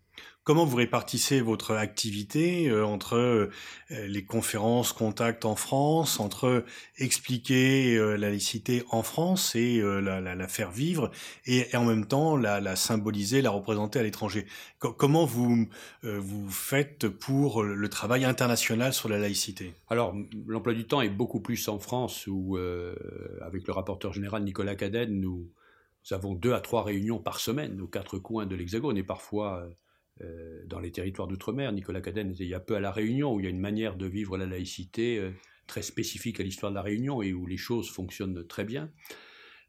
Comment 0.49 0.65
vous 0.65 0.79
répartissez 0.79 1.43
votre 1.43 1.75
activité 1.75 2.71
euh, 2.71 2.83
entre 2.87 3.17
euh, 3.17 3.51
les 3.91 4.25
conférences, 4.25 4.95
contacts 4.95 5.45
en 5.45 5.57
France, 5.57 6.21
entre 6.21 6.65
expliquer 6.97 7.97
euh, 7.97 8.17
la 8.17 8.31
laïcité 8.31 8.83
en 8.89 9.03
France 9.03 9.55
et 9.55 9.83
la, 9.83 10.49
faire 10.49 10.71
vivre, 10.71 11.11
et, 11.45 11.67
en 11.77 11.85
même 11.85 12.07
temps 12.07 12.35
la, 12.35 12.77
symboliser, 12.77 13.43
la 13.43 13.51
représenter 13.51 13.99
à 13.99 14.03
l'étranger? 14.03 14.47
Comment 14.79 15.27
vous 15.27 15.69
vous 16.03 16.51
faites 16.51 17.09
pour 17.09 17.63
le 17.63 17.89
travail 17.91 18.25
international 18.25 18.95
sur 18.95 19.11
la 19.11 19.19
laïcité? 19.19 19.75
Alors, 19.91 20.17
l'emploi 20.47 20.73
du 20.73 20.87
temps 20.87 21.03
est 21.03 21.11
beaucoup 21.11 21.41
plus 21.41 21.69
en 21.69 21.79
France, 21.79 22.27
où 22.27 22.57
avec 23.43 23.67
le 23.67 23.73
rapporteur 23.75 24.15
général 24.15 24.45
Nicolas 24.45 24.77
Cadenne, 24.77 25.21
nous, 25.21 25.53
nous 26.11 26.17
avons 26.17 26.33
deux 26.33 26.55
à 26.55 26.61
trois 26.61 26.85
réunions 26.85 27.19
par 27.19 27.39
semaine 27.39 27.83
aux 27.83 27.87
quatre 27.87 28.19
coins 28.19 28.47
de 28.47 28.57
l'Hexagone, 28.57 28.97
et 28.97 29.03
parfois 29.03 29.69
euh, 30.23 30.63
dans 30.67 30.81
les 30.81 30.91
territoires 30.91 31.29
d'outre-mer. 31.29 31.73
Nicolas 31.73 32.01
Cadenne 32.01 32.31
était 32.31 32.45
il 32.45 32.51
y 32.51 32.55
a 32.55 32.61
peu 32.61 32.75
à 32.75 32.81
La 32.81 32.91
Réunion, 32.91 33.35
où 33.35 33.41
il 33.41 33.45
y 33.45 33.47
a 33.47 33.51
une 33.51 33.61
manière 33.61 33.97
de 33.97 34.07
vivre 34.07 34.37
la 34.37 34.47
laïcité 34.47 35.19
euh, 35.19 35.31
très 35.67 35.83
spécifique 35.83 36.41
à 36.41 36.43
l'histoire 36.43 36.73
de 36.73 36.77
La 36.77 36.83
Réunion 36.83 37.23
et 37.23 37.33
où 37.33 37.47
les 37.47 37.57
choses 37.57 37.91
fonctionnent 37.91 38.47
très 38.47 38.65
bien. 38.65 38.91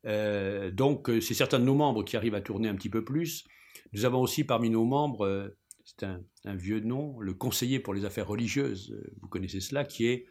Euh, 0.06 0.72
donc, 0.72 1.12
c'est 1.22 1.34
certains 1.34 1.60
de 1.60 1.66
nos 1.66 1.76
membres 1.76 2.04
qui 2.04 2.18
arrivent 2.18 2.36
à 2.36 2.42
tourner 2.42 2.70
un 2.70 2.76
petit 2.76 2.90
peu 2.90 3.04
plus. 3.04 3.46
Nous 3.94 4.06
avons 4.06 4.22
aussi 4.22 4.44
parmi 4.44 4.70
nos 4.70 4.86
membres, 4.86 5.54
c'est 5.84 6.04
un, 6.04 6.24
un, 6.46 6.56
vieux 6.56 6.80
nom, 6.80 7.20
le 7.20 7.34
conseiller 7.34 7.80
pour 7.80 7.94
les 7.94 8.06
affaires 8.06 8.28
religieuses, 8.28 8.96
vous 9.22 9.28
connaissez 9.28 9.60
cela, 9.60 9.84
qui 9.84 10.08
est 10.08 10.26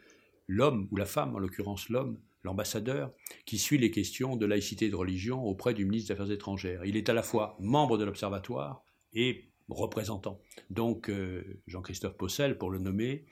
l'homme 0.47 0.87
ou 0.91 0.97
la 0.97 1.05
femme, 1.05 1.35
en 1.35 1.39
l'occurrence 1.39 1.89
l'homme, 1.89 2.19
l'ambassadeur, 2.43 3.13
qui 3.45 3.57
suit 3.57 3.77
les 3.77 3.91
questions 3.91 4.35
de 4.35 4.45
laïcité 4.45 4.85
et 4.85 4.89
de 4.89 4.95
religion 4.95 5.43
auprès 5.43 5.73
du 5.73 5.85
ministre 5.85 6.07
des 6.07 6.13
Affaires 6.13 6.31
étrangères. 6.31 6.85
Il 6.85 6.97
est 6.97 7.09
à 7.09 7.13
la 7.13 7.23
fois 7.23 7.57
membre 7.59 7.97
de 7.97 8.05
l'Observatoire 8.05 8.83
et 9.13 9.48
représentant. 9.69 10.41
Donc 10.69 11.09
euh, 11.09 11.61
Jean-Christophe 11.67 12.17
Possel, 12.17 12.57
pour 12.57 12.71
le 12.71 12.79
nommer, 12.79 13.25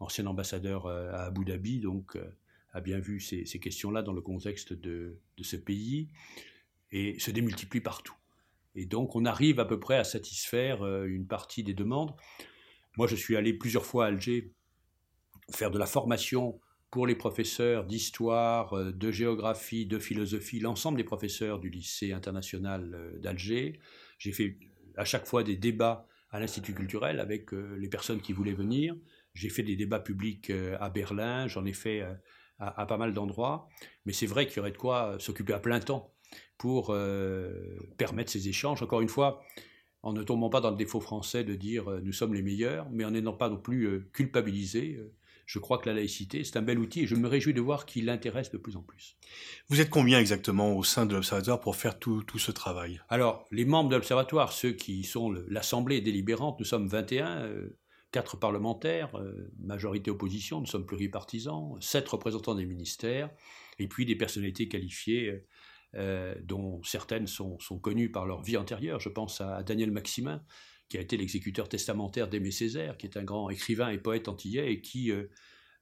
ancien 0.00 0.26
ambassadeur 0.26 0.86
euh, 0.86 1.12
à 1.12 1.24
Abu 1.24 1.44
Dhabi, 1.44 1.80
donc 1.80 2.16
euh, 2.16 2.36
a 2.72 2.80
bien 2.80 2.98
vu 2.98 3.20
ces, 3.20 3.44
questions-là 3.44 4.02
dans 4.02 4.12
le 4.12 4.20
contexte 4.20 4.72
de, 4.72 5.20
ce 5.40 5.56
pays 5.56 6.08
et 6.90 7.18
se 7.18 7.30
démultiplie 7.30 7.80
partout. 7.80 8.16
Et 8.74 8.86
donc 8.86 9.14
on 9.14 9.24
arrive 9.24 9.60
à 9.60 9.64
peu 9.64 9.78
près 9.78 9.96
à 9.96 10.04
satisfaire 10.04 10.84
une 11.04 11.26
partie 11.26 11.62
des 11.62 11.74
demandes. 11.74 12.14
Moi 12.96 13.06
je 13.06 13.14
suis 13.14 13.36
allé 13.36 13.54
plusieurs 13.54 13.86
fois 13.86 14.06
à 14.06 14.08
Alger 14.08 14.52
faire 15.52 15.70
de 15.70 15.78
la 15.78 15.86
formation 15.86 16.58
pour 16.90 17.06
les 17.06 17.14
professeurs 17.14 17.84
d'histoire, 17.84 18.92
de 18.92 19.10
géographie, 19.12 19.86
de 19.86 20.00
philosophie, 20.00 20.58
l'ensemble 20.58 20.96
des 20.96 21.04
professeurs 21.04 21.60
du 21.60 21.70
lycée 21.70 22.12
international 22.12 23.20
d'Alger. 23.20 23.78
J'ai 24.18 24.32
fait 24.32 24.58
à 24.96 25.04
chaque 25.04 25.26
fois 25.26 25.42
des 25.42 25.56
débats 25.56 26.06
à 26.30 26.40
l'Institut 26.40 26.74
culturel 26.74 27.20
avec 27.20 27.52
les 27.52 27.88
personnes 27.88 28.20
qui 28.20 28.32
voulaient 28.32 28.54
venir. 28.54 28.96
J'ai 29.34 29.48
fait 29.48 29.62
des 29.62 29.76
débats 29.76 30.00
publics 30.00 30.52
à 30.80 30.90
Berlin, 30.90 31.46
j'en 31.46 31.64
ai 31.64 31.72
fait 31.72 32.00
à, 32.00 32.18
à, 32.58 32.86
pas 32.86 32.96
mal 32.96 33.12
d'endroits. 33.12 33.68
Mais 34.04 34.12
c'est 34.12 34.26
vrai 34.26 34.46
qu'il 34.46 34.56
y 34.56 34.60
aurait 34.60 34.72
de 34.72 34.76
quoi 34.76 35.16
s'occuper 35.20 35.52
à 35.52 35.60
plein 35.60 35.78
temps 35.78 36.12
pour 36.58 36.96
permettre 37.96 38.32
ces 38.32 38.48
échanges. 38.48 38.82
Encore 38.82 39.00
une 39.00 39.08
fois, 39.08 39.44
en 40.04 40.12
ne 40.12 40.22
tombant 40.22 40.50
pas 40.50 40.60
dans 40.60 40.70
le 40.70 40.76
défaut 40.76 41.00
français 41.00 41.44
de 41.44 41.54
dire 41.54 41.90
euh, 41.90 42.00
nous 42.04 42.12
sommes 42.12 42.34
les 42.34 42.42
meilleurs, 42.42 42.86
mais 42.90 43.06
en 43.06 43.12
n'étant 43.12 43.32
pas 43.32 43.48
non 43.48 43.56
plus 43.56 43.84
euh, 43.84 44.10
culpabilisés. 44.12 45.00
Euh, 45.44 45.46
je 45.46 45.58
crois 45.58 45.78
que 45.78 45.88
la 45.88 45.94
laïcité, 45.94 46.44
c'est 46.44 46.56
un 46.56 46.62
bel 46.62 46.78
outil 46.78 47.02
et 47.02 47.06
je 47.06 47.14
me 47.14 47.28
réjouis 47.28 47.54
de 47.54 47.60
voir 47.60 47.86
qu'il 47.86 48.06
l'intéresse 48.06 48.50
de 48.50 48.58
plus 48.58 48.76
en 48.76 48.82
plus. 48.82 49.16
Vous 49.68 49.80
êtes 49.80 49.90
combien 49.90 50.18
exactement 50.18 50.76
au 50.76 50.84
sein 50.84 51.06
de 51.06 51.14
l'Observatoire 51.14 51.60
pour 51.60 51.76
faire 51.76 51.98
tout, 51.98 52.22
tout, 52.22 52.38
ce 52.38 52.52
travail? 52.52 53.00
Alors, 53.08 53.46
les 53.50 53.64
membres 53.64 53.90
de 53.90 53.96
l'Observatoire, 53.96 54.52
ceux 54.52 54.72
qui 54.72 55.04
sont 55.04 55.30
l'Assemblée 55.48 56.00
délibérante, 56.00 56.58
nous 56.58 56.64
sommes 56.64 56.88
21, 56.88 57.50
quatre 58.10 58.36
parlementaires, 58.36 59.10
majorité 59.58 60.10
opposition, 60.10 60.60
nous 60.60 60.66
sommes 60.66 60.86
pluripartisans, 60.86 61.76
sept 61.80 62.08
représentants 62.08 62.54
des 62.54 62.66
ministères, 62.66 63.30
et 63.78 63.88
puis 63.88 64.06
des 64.06 64.16
personnalités 64.16 64.68
qualifiées 64.68 65.44
euh, 65.96 66.34
dont 66.42 66.82
certaines 66.82 67.28
sont, 67.28 67.56
connues 67.80 68.10
par 68.10 68.26
leur 68.26 68.42
vie 68.42 68.56
antérieure. 68.56 68.98
Je 68.98 69.08
pense 69.08 69.40
à 69.40 69.62
Daniel 69.62 69.92
Maximin, 69.92 70.42
qui 70.88 70.98
a 70.98 71.00
été 71.00 71.16
l'exécuteur 71.16 71.68
testamentaire 71.68 72.28
d'Aimé 72.28 72.50
Césaire, 72.50 72.96
qui 72.96 73.06
est 73.06 73.16
un 73.16 73.24
grand 73.24 73.50
écrivain 73.50 73.90
et 73.90 73.98
poète 73.98 74.28
antillais 74.28 74.72
et 74.72 74.80
qui 74.80 75.10
euh, 75.10 75.24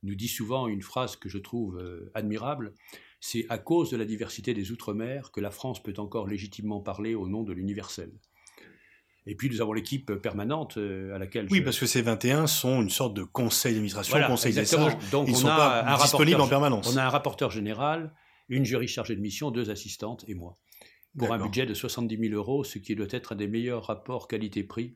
nous 0.02 0.14
dit 0.14 0.28
souvent 0.28 0.68
une 0.68 0.82
phrase 0.82 1.16
que 1.16 1.28
je 1.28 1.38
trouve 1.38 1.78
euh, 1.78 2.10
admirable. 2.14 2.74
C'est 3.20 3.46
à 3.48 3.58
cause 3.58 3.90
de 3.90 3.96
la 3.96 4.04
diversité 4.04 4.54
des 4.54 4.72
Outre-mer 4.72 5.30
que 5.32 5.40
la 5.40 5.50
France 5.50 5.82
peut 5.82 5.94
encore 5.98 6.26
légitimement 6.26 6.80
parler 6.80 7.14
au 7.14 7.28
nom 7.28 7.42
de 7.42 7.52
l'universel. 7.52 8.10
Et 9.26 9.36
puis 9.36 9.48
nous 9.48 9.60
avons 9.60 9.72
l'équipe 9.72 10.12
permanente 10.14 10.78
à 10.78 11.18
laquelle. 11.18 11.46
Oui, 11.52 11.60
parce 11.60 11.78
que 11.78 11.86
ces 11.86 12.02
21 12.02 12.48
sont 12.48 12.82
une 12.82 12.90
sorte 12.90 13.14
de 13.14 13.22
conseil 13.22 13.74
d'administration, 13.74 14.18
conseil 14.26 14.52
des 14.52 14.64
sages. 14.64 14.96
Donc 15.12 15.28
Ils 15.28 15.34
ne 15.34 15.36
sont 15.36 15.46
pas 15.46 15.96
disponibles 16.02 16.40
en 16.40 16.48
permanence. 16.48 16.92
On 16.92 16.96
a 16.96 17.04
un 17.04 17.08
rapporteur 17.08 17.52
général, 17.52 18.12
une 18.48 18.64
jury 18.64 18.88
chargée 18.88 19.14
de 19.14 19.20
mission, 19.20 19.52
deux 19.52 19.70
assistantes 19.70 20.24
et 20.26 20.34
moi 20.34 20.56
pour 21.18 21.32
un 21.32 21.38
budget 21.38 21.66
de 21.66 21.74
70 21.74 22.28
000 22.28 22.34
euros, 22.34 22.64
ce 22.64 22.78
qui 22.78 22.94
doit 22.94 23.06
être 23.10 23.32
un 23.32 23.36
des 23.36 23.48
meilleurs 23.48 23.86
rapports 23.86 24.28
qualité-prix 24.28 24.94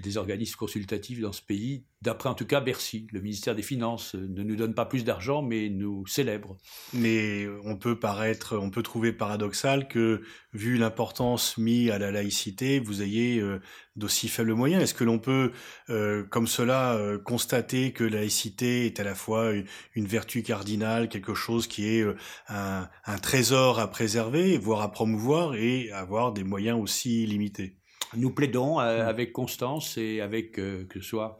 des 0.00 0.16
organismes 0.16 0.56
consultatifs 0.56 1.20
dans 1.20 1.32
ce 1.32 1.42
pays, 1.42 1.84
d'après 2.02 2.28
en 2.28 2.34
tout 2.34 2.46
cas 2.46 2.60
Bercy. 2.60 3.06
Le 3.12 3.20
ministère 3.20 3.54
des 3.54 3.62
Finances 3.62 4.14
ne 4.14 4.42
nous 4.42 4.56
donne 4.56 4.74
pas 4.74 4.86
plus 4.86 5.04
d'argent, 5.04 5.42
mais 5.42 5.68
nous 5.68 6.06
célèbre. 6.06 6.56
Mais 6.92 7.46
on 7.64 7.76
peut 7.76 7.98
paraître, 7.98 8.56
on 8.56 8.70
peut 8.70 8.82
trouver 8.82 9.12
paradoxal 9.12 9.88
que, 9.88 10.22
vu 10.52 10.76
l'importance 10.76 11.58
mise 11.58 11.90
à 11.90 11.98
la 11.98 12.10
laïcité, 12.10 12.80
vous 12.80 13.02
ayez 13.02 13.38
euh, 13.38 13.60
d'aussi 13.96 14.28
faibles 14.28 14.54
moyens. 14.54 14.82
Est-ce 14.82 14.94
que 14.94 15.04
l'on 15.04 15.18
peut, 15.18 15.52
euh, 15.90 16.24
comme 16.24 16.46
cela, 16.46 16.94
euh, 16.94 17.18
constater 17.18 17.92
que 17.92 18.04
la 18.04 18.18
laïcité 18.18 18.86
est 18.86 19.00
à 19.00 19.04
la 19.04 19.14
fois 19.14 19.52
une, 19.94 20.06
vertu 20.06 20.42
cardinale, 20.42 21.08
quelque 21.08 21.34
chose 21.34 21.66
qui 21.66 21.86
est 21.86 22.04
un, 22.48 22.88
un 23.04 23.18
trésor 23.18 23.78
à 23.78 23.90
préserver, 23.90 24.56
voire 24.58 24.82
à 24.82 24.92
promouvoir, 24.92 25.54
et 25.54 25.90
avoir 25.92 26.32
des 26.32 26.44
moyens 26.44 26.80
aussi 26.80 27.26
limités? 27.26 27.78
Nous 28.16 28.30
plaidons 28.30 28.80
euh, 28.80 29.04
mm. 29.04 29.08
avec 29.08 29.32
constance 29.32 29.98
et 29.98 30.20
avec, 30.20 30.58
euh, 30.58 30.84
que 30.86 31.00
ce 31.00 31.08
soit 31.08 31.38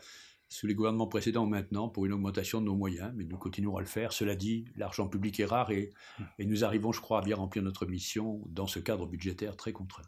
sous 0.49 0.67
les 0.67 0.75
gouvernements 0.75 1.07
précédents 1.07 1.45
ou 1.45 1.49
maintenant, 1.49 1.89
pour 1.89 2.07
une 2.07 2.13
augmentation 2.13 2.61
de 2.61 2.67
nos 2.67 2.75
moyens, 2.75 3.13
mais 3.15 3.25
nous 3.25 3.37
continuerons 3.37 3.77
à 3.77 3.81
le 3.81 3.87
faire. 3.87 4.13
Cela 4.13 4.35
dit, 4.35 4.65
l'argent 4.77 5.09
public 5.09 5.39
est 5.41 5.45
rare 5.45 5.71
et, 5.71 5.93
et 6.39 6.47
nous 6.47 6.65
arrivons, 6.65 6.93
je 6.93 7.01
crois, 7.01 7.21
à 7.21 7.23
bien 7.23 7.37
remplir 7.37 7.63
notre 7.63 7.87
mission 7.87 8.41
dans 8.47 8.67
ce 8.67 8.79
cadre 8.79 9.07
budgétaire 9.07 9.57
très 9.57 9.73
contraint. 9.73 10.05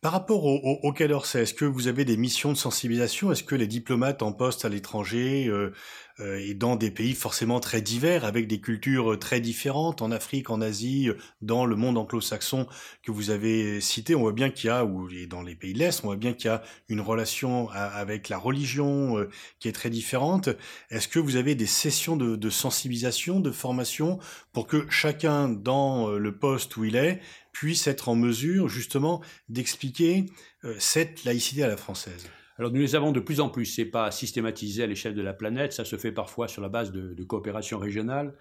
Par 0.00 0.12
rapport 0.12 0.44
au, 0.44 0.78
au, 0.80 0.92
d'Orsay, 0.92 1.42
est-ce 1.42 1.54
que 1.54 1.64
vous 1.64 1.88
avez 1.88 2.04
des 2.04 2.16
missions 2.16 2.52
de 2.52 2.56
sensibilisation? 2.56 3.32
Est-ce 3.32 3.42
que 3.42 3.56
les 3.56 3.66
diplomates 3.66 4.22
en 4.22 4.32
poste 4.32 4.64
à 4.64 4.68
l'étranger 4.68 5.48
euh, 5.48 5.72
euh, 6.20 6.38
et 6.38 6.54
dans 6.54 6.76
des 6.76 6.92
pays 6.92 7.14
forcément 7.14 7.58
très 7.58 7.80
divers, 7.80 8.24
avec 8.24 8.46
des 8.46 8.60
cultures 8.60 9.14
euh, 9.14 9.18
très 9.18 9.40
différentes, 9.40 10.00
en 10.00 10.12
Afrique, 10.12 10.50
en 10.50 10.60
Asie, 10.60 11.10
dans 11.42 11.66
le 11.66 11.74
monde 11.74 11.98
anglo-saxon 11.98 12.68
que 13.02 13.10
vous 13.10 13.30
avez 13.30 13.80
cité, 13.80 14.14
on 14.14 14.20
voit 14.20 14.32
bien 14.32 14.50
qu'il 14.50 14.68
y 14.68 14.70
a, 14.70 14.84
ou 14.84 15.08
dans 15.28 15.42
les 15.42 15.56
pays 15.56 15.72
de 15.72 15.80
l'Est, 15.80 16.04
on 16.04 16.06
voit 16.06 16.16
bien 16.16 16.32
qu'il 16.32 16.46
y 16.46 16.54
a 16.54 16.62
une 16.88 17.00
relation 17.00 17.68
avec 17.70 18.28
la 18.28 18.38
religion 18.38 19.26
qui 19.58 19.66
est 19.66 19.72
très 19.72 19.90
différente. 19.90 20.48
Est-ce 20.90 21.08
que 21.08 21.18
vous 21.18 21.34
avez 21.34 21.56
des 21.56 21.66
sessions 21.66 22.16
de, 22.16 22.36
de 22.36 22.50
sensibilisation, 22.50 23.40
de 23.40 23.50
formation, 23.50 24.20
pour 24.52 24.68
que 24.68 24.86
chacun 24.90 25.48
dans 25.48 26.10
le 26.10 26.38
poste 26.38 26.76
où 26.76 26.84
il 26.84 26.94
est 26.94 27.20
puisse 27.58 27.88
être 27.88 28.08
en 28.08 28.14
mesure 28.14 28.68
justement 28.68 29.20
d'expliquer 29.48 30.26
euh, 30.64 30.76
cette 30.78 31.24
laïcité 31.24 31.64
à 31.64 31.66
la 31.66 31.76
française 31.76 32.30
alors 32.56 32.72
nous 32.72 32.80
les 32.80 32.96
avons 32.96 33.12
de 33.12 33.20
plus 33.20 33.38
en 33.38 33.48
plus, 33.50 33.66
c'est 33.66 33.84
pas 33.84 34.10
systématisé 34.10 34.82
à 34.82 34.86
l'échelle 34.88 35.14
de 35.14 35.22
la 35.22 35.32
planète, 35.32 35.72
ça 35.72 35.84
se 35.84 35.94
fait 35.94 36.10
parfois 36.10 36.48
sur 36.48 36.60
la 36.60 36.68
base 36.68 36.90
de, 36.90 37.22
coopération 37.22 37.78
régionale. 37.78 38.34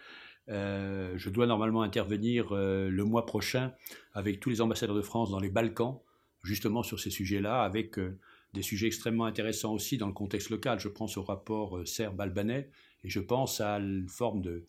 Euh, 0.50 1.14
je 1.18 1.30
dois 1.30 1.46
normalement 1.46 1.84
intervenir 1.84 2.48
euh, 2.52 2.90
le 2.90 3.04
mois 3.04 3.28
prochain 3.28 3.74
avec 4.14 4.40
tous 4.40 4.50
les 4.50 4.60
ambassadeurs 4.60 4.96
de 4.96 5.04
France 5.04 5.30
dans 5.30 5.40
les 5.40 5.52
Balkans, 5.52 6.00
justement 6.42 6.82
sur 6.82 7.00
ces 7.00 7.12
sujets-là, 7.12 7.62
avec 7.62 8.00
des 8.56 8.64
sujets 8.64 8.88
extrêmement 8.88 9.26
intéressants 9.26 9.72
aussi 9.72 10.00
dans 10.00 10.08
le 10.08 10.14
contexte 10.14 10.50
local. 10.50 10.80
Je 10.80 10.88
pense 10.88 11.16
au 11.18 11.22
rapport 11.22 11.88
serbe-albanais 11.88 12.72
et 13.04 13.10
je 13.10 13.20
pense 13.20 13.62
à 13.62 13.76
une 13.78 14.10
forme 14.10 14.42
de, 14.42 14.66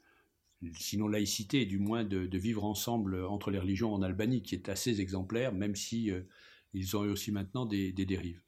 sinon 0.78 1.08
laïcité, 1.08 1.66
du 1.66 1.78
moins 1.78 2.04
de, 2.04 2.38
vivre 2.38 2.64
ensemble 2.64 3.24
entre 3.24 3.50
les 3.50 3.58
religions 3.58 3.92
en 3.92 4.02
Albanie, 4.02 4.42
qui 4.42 4.54
est 4.54 4.68
assez 4.68 5.00
exemplaire, 5.00 5.52
même 5.52 5.76
si 5.76 6.10
euh, 6.10 6.22
ils 6.74 6.96
ont 6.96 7.04
eu 7.04 7.10
aussi 7.10 7.32
maintenant 7.32 7.66
des, 7.66 7.92
dérives. 7.92 8.40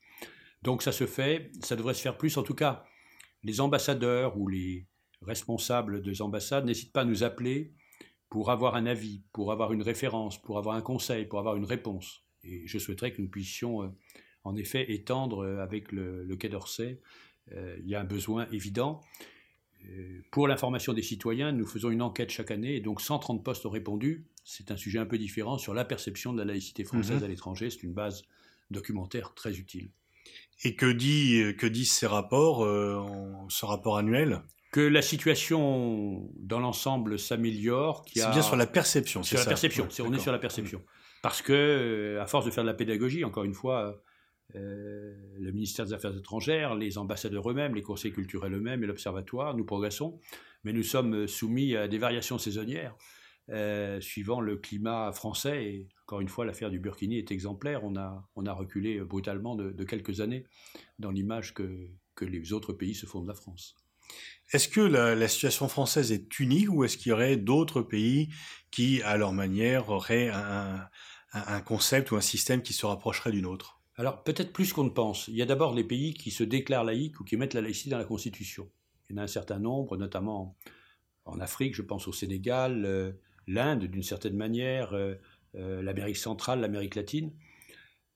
Donc 0.62 0.82
ça 0.82 0.92
se 0.92 1.06
fait, 1.06 1.50
ça 1.62 1.76
devrait 1.76 1.94
se 1.94 2.02
faire 2.02 2.18
plus. 2.18 2.36
En 2.36 2.42
tout 2.42 2.54
cas, 2.54 2.84
les 3.42 3.60
ambassadeurs 3.60 4.36
ou 4.38 4.48
les 4.48 4.86
responsables 5.22 6.02
des 6.02 6.22
ambassades 6.22 6.64
n'hésitent 6.64 6.92
pas 6.92 7.02
à 7.02 7.04
nous 7.04 7.22
appeler 7.22 7.72
pour 8.28 8.50
avoir 8.50 8.74
un 8.74 8.86
avis, 8.86 9.22
pour 9.32 9.52
avoir 9.52 9.72
une 9.72 9.82
référence, 9.82 10.40
pour 10.40 10.58
avoir 10.58 10.76
un 10.76 10.82
conseil, 10.82 11.26
pour 11.26 11.38
avoir 11.38 11.56
une 11.56 11.64
réponse. 11.64 12.24
Et 12.44 12.66
je 12.66 12.78
souhaiterais 12.78 13.12
que 13.12 13.20
nous 13.22 13.28
puissions, 13.28 13.82
euh, 13.82 13.88
en 14.44 14.56
effet, 14.56 14.92
étendre 14.92 15.44
euh, 15.44 15.62
avec 15.62 15.92
le, 15.92 16.36
Quai 16.36 16.48
d'Orsay. 16.48 17.00
il 17.50 17.86
y 17.86 17.94
a 17.94 18.00
un 18.00 18.04
besoin 18.04 18.46
évident. 18.52 19.00
Euh, 19.88 20.20
pour 20.30 20.48
l'information 20.48 20.92
des 20.92 21.02
citoyens, 21.02 21.52
nous 21.52 21.66
faisons 21.66 21.90
une 21.90 22.02
enquête 22.02 22.30
chaque 22.30 22.50
année 22.50 22.76
et 22.76 22.80
donc 22.80 23.00
130 23.00 23.42
postes 23.42 23.66
ont 23.66 23.70
répondu. 23.70 24.26
C'est 24.44 24.70
un 24.70 24.76
sujet 24.76 24.98
un 24.98 25.06
peu 25.06 25.18
différent 25.18 25.58
sur 25.58 25.74
la 25.74 25.84
perception 25.84 26.32
de 26.32 26.38
la 26.38 26.44
laïcité 26.44 26.84
française 26.84 27.18
mhm. 27.18 27.24
à 27.24 27.28
l'étranger. 27.28 27.70
C'est 27.70 27.82
une 27.82 27.92
base 27.92 28.24
documentaire 28.70 29.34
très 29.34 29.58
utile. 29.58 29.90
Et 30.62 30.74
que, 30.74 30.90
dit, 30.90 31.42
que 31.56 31.66
disent 31.66 31.92
ces 31.92 32.06
rapports, 32.06 32.64
euh, 32.64 33.00
ce 33.48 33.64
rapport 33.64 33.96
annuel? 33.96 34.42
Que 34.72 34.80
la 34.80 35.02
situation 35.02 36.30
dans 36.36 36.60
l'ensemble 36.60 37.18
s'améliore. 37.18 38.04
C'est 38.14 38.30
bien 38.30 38.42
sur 38.42 38.56
la 38.56 38.66
perception, 38.66 39.22
c'est 39.22 39.36
Sur 39.36 39.38
la 39.40 39.46
perception, 39.46 39.88
on 40.00 40.12
est 40.12 40.18
sur 40.18 40.32
la 40.32 40.38
perception. 40.38 40.82
Parce 41.22 41.42
que, 41.42 41.52
euh, 41.52 42.22
à 42.22 42.26
force 42.26 42.46
de 42.46 42.50
faire 42.50 42.64
de 42.64 42.68
la 42.68 42.74
pédagogie, 42.74 43.24
encore 43.24 43.44
une 43.44 43.54
fois, 43.54 44.00
euh, 44.56 45.14
le 45.38 45.52
ministère 45.52 45.86
des 45.86 45.92
Affaires 45.92 46.16
étrangères, 46.16 46.74
les 46.74 46.98
ambassadeurs 46.98 47.50
eux-mêmes, 47.50 47.74
les 47.74 47.82
conseils 47.82 48.12
culturels 48.12 48.54
eux-mêmes 48.54 48.82
et 48.84 48.86
l'Observatoire, 48.86 49.56
nous 49.56 49.64
progressons, 49.64 50.18
mais 50.64 50.72
nous 50.72 50.82
sommes 50.82 51.26
soumis 51.26 51.76
à 51.76 51.88
des 51.88 51.98
variations 51.98 52.38
saisonnières 52.38 52.96
euh, 53.50 54.00
suivant 54.00 54.40
le 54.40 54.56
climat 54.56 55.12
français. 55.12 55.64
Et 55.64 55.88
encore 56.02 56.20
une 56.20 56.28
fois, 56.28 56.44
l'affaire 56.44 56.70
du 56.70 56.78
Burkini 56.78 57.18
est 57.18 57.32
exemplaire. 57.32 57.82
On 57.84 57.96
a, 57.96 58.52
reculé 58.52 59.00
brutalement 59.00 59.56
de, 59.56 59.84
quelques 59.84 60.20
années 60.20 60.46
dans 60.98 61.10
l'image 61.10 61.54
que, 61.54 61.88
que, 62.14 62.24
les 62.24 62.52
autres 62.52 62.72
pays 62.72 62.94
se 62.94 63.06
font 63.06 63.22
de 63.22 63.28
la 63.28 63.34
France. 63.34 63.74
Est-ce 64.52 64.68
que 64.68 64.80
la, 64.80 65.28
situation 65.28 65.68
française 65.68 66.12
est 66.12 66.38
unique 66.38 66.70
ou 66.70 66.84
est-ce 66.84 66.96
qu'il 66.96 67.10
y 67.10 67.12
aurait 67.12 67.36
d'autres 67.36 67.82
pays 67.82 68.28
qui, 68.70 69.02
à 69.02 69.16
leur 69.16 69.32
manière, 69.32 69.88
auraient 69.88 70.28
un, 70.28 70.88
un 71.32 71.60
concept 71.60 72.10
ou 72.10 72.16
un 72.16 72.20
système 72.20 72.62
qui 72.62 72.72
se 72.72 72.86
rapprocherait 72.86 73.32
d'une 73.32 73.46
autre? 73.46 73.79
Alors 74.00 74.22
peut-être 74.22 74.54
plus 74.54 74.72
qu'on 74.72 74.84
ne 74.84 74.88
pense. 74.88 75.28
Il 75.28 75.34
y 75.34 75.42
a 75.42 75.46
d'abord 75.46 75.74
les 75.74 75.84
pays 75.84 76.14
qui 76.14 76.30
se 76.30 76.42
déclarent 76.42 76.84
laïcs 76.84 77.20
ou 77.20 77.24
qui 77.24 77.36
mettent 77.36 77.52
la 77.52 77.60
laïcité 77.60 77.90
dans 77.90 77.98
la 77.98 78.06
Constitution. 78.06 78.70
Il 79.08 79.12
y 79.12 79.18
en 79.18 79.20
a 79.20 79.24
un 79.24 79.26
certain 79.26 79.58
nombre, 79.58 79.98
notamment 79.98 80.56
en 81.26 81.38
Afrique, 81.38 81.74
je 81.74 81.82
pense 81.82 82.08
au 82.08 82.12
Sénégal, 82.12 82.86
euh, 82.86 83.12
l'Inde 83.46 83.84
d'une 83.84 84.02
certaine 84.02 84.36
manière, 84.36 84.94
euh, 84.94 85.16
euh, 85.54 85.82
l'Amérique 85.82 86.16
centrale, 86.16 86.60
l'Amérique 86.60 86.94
latine. 86.94 87.30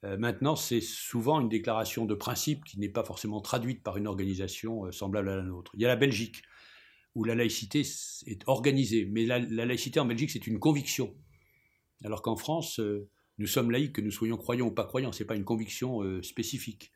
maintenant, 0.02 0.56
c'est 0.56 0.80
souvent 0.80 1.40
une 1.40 1.48
déclaration 1.50 2.06
de 2.06 2.14
principe 2.14 2.64
qui 2.64 2.78
n'est 2.78 2.90
pas 2.90 3.04
forcément 3.04 3.42
traduite 3.42 3.82
par 3.82 3.98
une 3.98 4.06
organisation 4.06 4.90
semblable 4.92 5.28
à 5.30 5.36
la 5.36 5.42
nôtre. 5.42 5.70
Il 5.74 5.82
y 5.82 5.84
a 5.84 5.88
la 5.88 5.96
Belgique, 5.96 6.42
où 7.14 7.24
la 7.24 7.34
laïcité 7.34 7.82
est 8.26 8.42
organisée, 8.46 9.06
mais 9.06 9.24
la 9.24 9.64
laïcité 9.64 10.00
en 10.00 10.04
Belgique, 10.04 10.30
c'est 10.30 10.46
une 10.46 10.58
conviction. 10.58 11.14
Alors 12.04 12.20
qu'en 12.20 12.36
France, 12.36 12.80
nous 13.38 13.46
sommes 13.46 13.70
laïcs, 13.70 13.92
que 13.92 14.00
nous 14.00 14.10
soyons 14.10 14.36
croyants 14.36 14.66
ou 14.66 14.70
pas 14.70 14.84
croyants, 14.84 15.12
ce 15.12 15.22
n'est 15.22 15.26
pas 15.26 15.36
une 15.36 15.44
conviction 15.44 16.02
euh, 16.02 16.22
spécifique. 16.22 16.92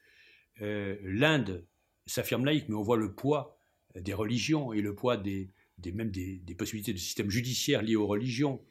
Euh, 0.61 0.97
L'Inde 1.03 1.67
s'affirme 2.07 2.45
laïque, 2.45 2.69
mais 2.69 2.75
on 2.75 2.83
voit 2.83 2.97
le 2.97 3.15
poids 3.15 3.61
des 3.97 4.15
religions 4.15 4.73
et 4.73 4.81
le 4.81 4.95
poids 4.95 5.17
des, 5.17 5.51
même 5.93 6.11
des, 6.11 6.41
possibilités 6.57 6.93
de 6.93 6.99
système 6.99 7.31
judiciaire 7.31 7.83
liés 7.83 7.97
aux 7.97 8.07
religions. 8.07 8.63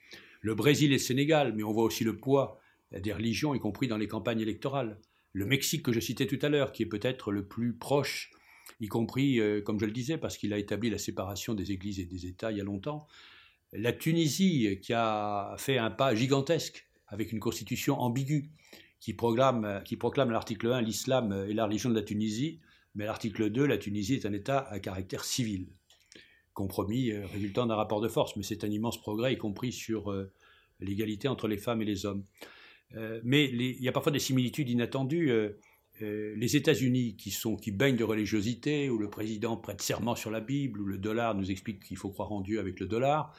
Le 0.41 0.55
Brésil 0.55 0.91
et 0.91 0.95
le 0.95 0.99
Sénégal, 0.99 1.53
mais 1.55 1.63
on 1.63 1.73
voit 1.73 1.83
aussi 1.83 2.03
le 2.03 2.15
poids 2.15 2.59
des 2.91 3.11
religions, 3.11 3.53
y 3.53 3.59
compris 3.59 3.87
dans 3.87 3.97
les 3.97 4.07
campagnes 4.07 4.39
électorales. 4.39 4.99
Le 5.33 5.45
Mexique 5.45 5.83
que 5.83 5.91
je 5.91 5.99
citais 5.99 6.25
tout 6.25 6.39
à 6.41 6.49
l'heure, 6.49 6.71
qui 6.71 6.83
est 6.83 6.87
peut-être 6.87 7.31
le 7.31 7.45
plus 7.45 7.73
proche, 7.73 8.31
y 8.79 8.87
compris, 8.87 9.39
euh, 9.39 9.61
comme 9.61 9.79
je 9.79 9.85
le 9.85 9.91
disais, 9.91 10.17
parce 10.17 10.37
qu'il 10.37 10.53
a 10.53 10.57
établi 10.57 10.89
la 10.89 10.97
séparation 10.97 11.53
des 11.53 11.71
églises 11.71 11.99
et 11.99 12.05
des 12.05 12.25
États 12.25 12.51
il 12.51 12.57
y 12.57 12.61
a 12.61 12.63
longtemps. 12.63 13.07
La 13.73 13.91
Tunisie, 13.91 14.79
qui 14.81 14.93
a 14.93 15.55
fait 15.57 15.77
un 15.77 15.91
pas 15.91 16.15
gigantesque 16.15 16.86
avec 17.07 17.31
une 17.31 17.39
constitution 17.39 17.99
ambiguë, 17.99 18.49
qui 18.99 19.13
proclame, 19.13 19.81
qui 19.85 19.95
proclame 19.95 20.31
l'article 20.31 20.71
1 20.71 20.81
l'islam 20.81 21.31
est 21.47 21.53
la 21.53 21.65
religion 21.65 21.89
de 21.89 21.95
la 21.95 22.01
Tunisie, 22.01 22.59
mais 22.97 23.05
l'article 23.05 23.51
2, 23.51 23.65
la 23.65 23.77
Tunisie 23.77 24.15
est 24.15 24.25
un 24.25 24.33
État 24.33 24.67
à 24.69 24.79
caractère 24.79 25.23
civil. 25.23 25.67
Compromis 26.53 27.11
euh, 27.11 27.25
résultant 27.27 27.67
d'un 27.67 27.75
rapport 27.75 28.01
de 28.01 28.07
force, 28.07 28.35
mais 28.35 28.43
c'est 28.43 28.63
un 28.63 28.71
immense 28.71 28.99
progrès, 28.99 29.33
y 29.33 29.37
compris 29.37 29.71
sur 29.71 30.11
euh, 30.11 30.31
l'égalité 30.79 31.27
entre 31.27 31.47
les 31.47 31.57
femmes 31.57 31.83
et 31.83 31.85
les 31.85 32.07
hommes. 32.07 32.25
Euh, 32.95 33.21
mais 33.23 33.45
il 33.45 33.83
y 33.83 33.87
a 33.87 33.91
parfois 33.91 34.11
des 34.11 34.19
similitudes 34.19 34.69
inattendues. 34.69 35.31
les 35.99 36.55
États-Unis, 36.55 37.15
qui, 37.17 37.35
qui 37.61 37.71
baignent 37.71 37.97
de 37.97 38.03
religiosité, 38.03 38.89
où 38.89 38.97
le 38.97 39.09
président 39.09 39.57
prête 39.57 39.81
serment 39.81 40.15
sur 40.15 40.31
la 40.31 40.41
Bible, 40.41 40.81
où 40.81 40.85
le 40.85 40.97
dollar 40.97 41.35
nous 41.35 41.51
explique 41.51 41.83
qu'il 41.83 41.97
faut 41.97 42.09
croire 42.09 42.31
en 42.31 42.41
Dieu 42.41 42.59
avec 42.59 42.79
le 42.79 42.87
dollar, 42.87 43.35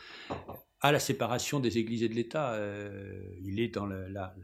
à 0.81 0.93
la 0.93 1.01
séparation 1.01 1.61
des 1.61 1.79
églises 1.79 2.03
et 2.03 2.09
de 2.09 2.15
l'État. 2.15 2.61
il 3.43 3.61
est 3.61 3.69
dans 3.69 3.87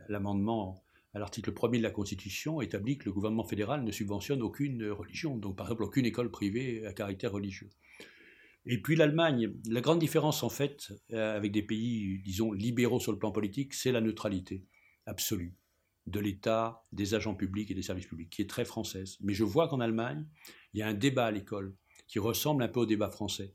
l'amendement 0.08 0.84
à 1.14 1.20
l'article 1.20 1.52
1er 1.52 1.78
de 1.78 1.82
la 1.82 1.90
Constitution 1.90 2.60
établit 2.60 2.98
que 2.98 3.04
le 3.04 3.12
gouvernement 3.12 3.44
fédéral 3.44 3.84
ne 3.84 3.92
subventionne 3.92 4.42
aucune 4.42 4.90
religion, 4.90 5.36
donc 5.36 5.56
par 5.56 5.66
exemple 5.66 5.84
aucune 5.84 6.06
école 6.06 6.30
privée 6.30 6.84
à 6.86 6.92
caractère 6.92 7.32
religieux. 7.32 7.70
Et 8.66 8.80
puis 8.80 8.96
l'Allemagne, 8.96 9.54
la 9.68 9.80
grande 9.80 9.98
différence 9.98 10.42
en 10.42 10.48
fait 10.48 10.92
euh, 11.12 11.36
avec 11.36 11.52
des 11.52 11.62
pays, 11.62 12.20
disons, 12.24 12.52
libéraux 12.52 12.98
sur 12.98 13.12
le 13.12 13.18
plan 13.18 13.30
politique, 13.30 13.74
c'est 13.74 13.92
la 13.92 14.00
neutralité 14.00 14.64
absolue 15.06 15.54
de 16.06 16.18
l'État, 16.18 16.84
des 16.92 17.14
agents 17.14 17.34
publics 17.34 17.70
et 17.70 17.74
des 17.74 17.82
services 17.82 18.06
publics, 18.06 18.30
qui 18.30 18.42
est 18.42 18.50
très 18.50 18.64
française. 18.64 19.16
Mais 19.20 19.34
je 19.34 19.44
vois 19.44 19.68
qu'en 19.68 19.80
Allemagne, 19.80 20.26
il 20.72 20.80
y 20.80 20.82
a 20.82 20.88
un 20.88 20.94
débat 20.94 21.26
à 21.26 21.30
l'école 21.30 21.74
qui 22.08 22.18
ressemble 22.18 22.62
un 22.62 22.68
peu 22.68 22.80
au 22.80 22.86
débat 22.86 23.10
français. 23.10 23.54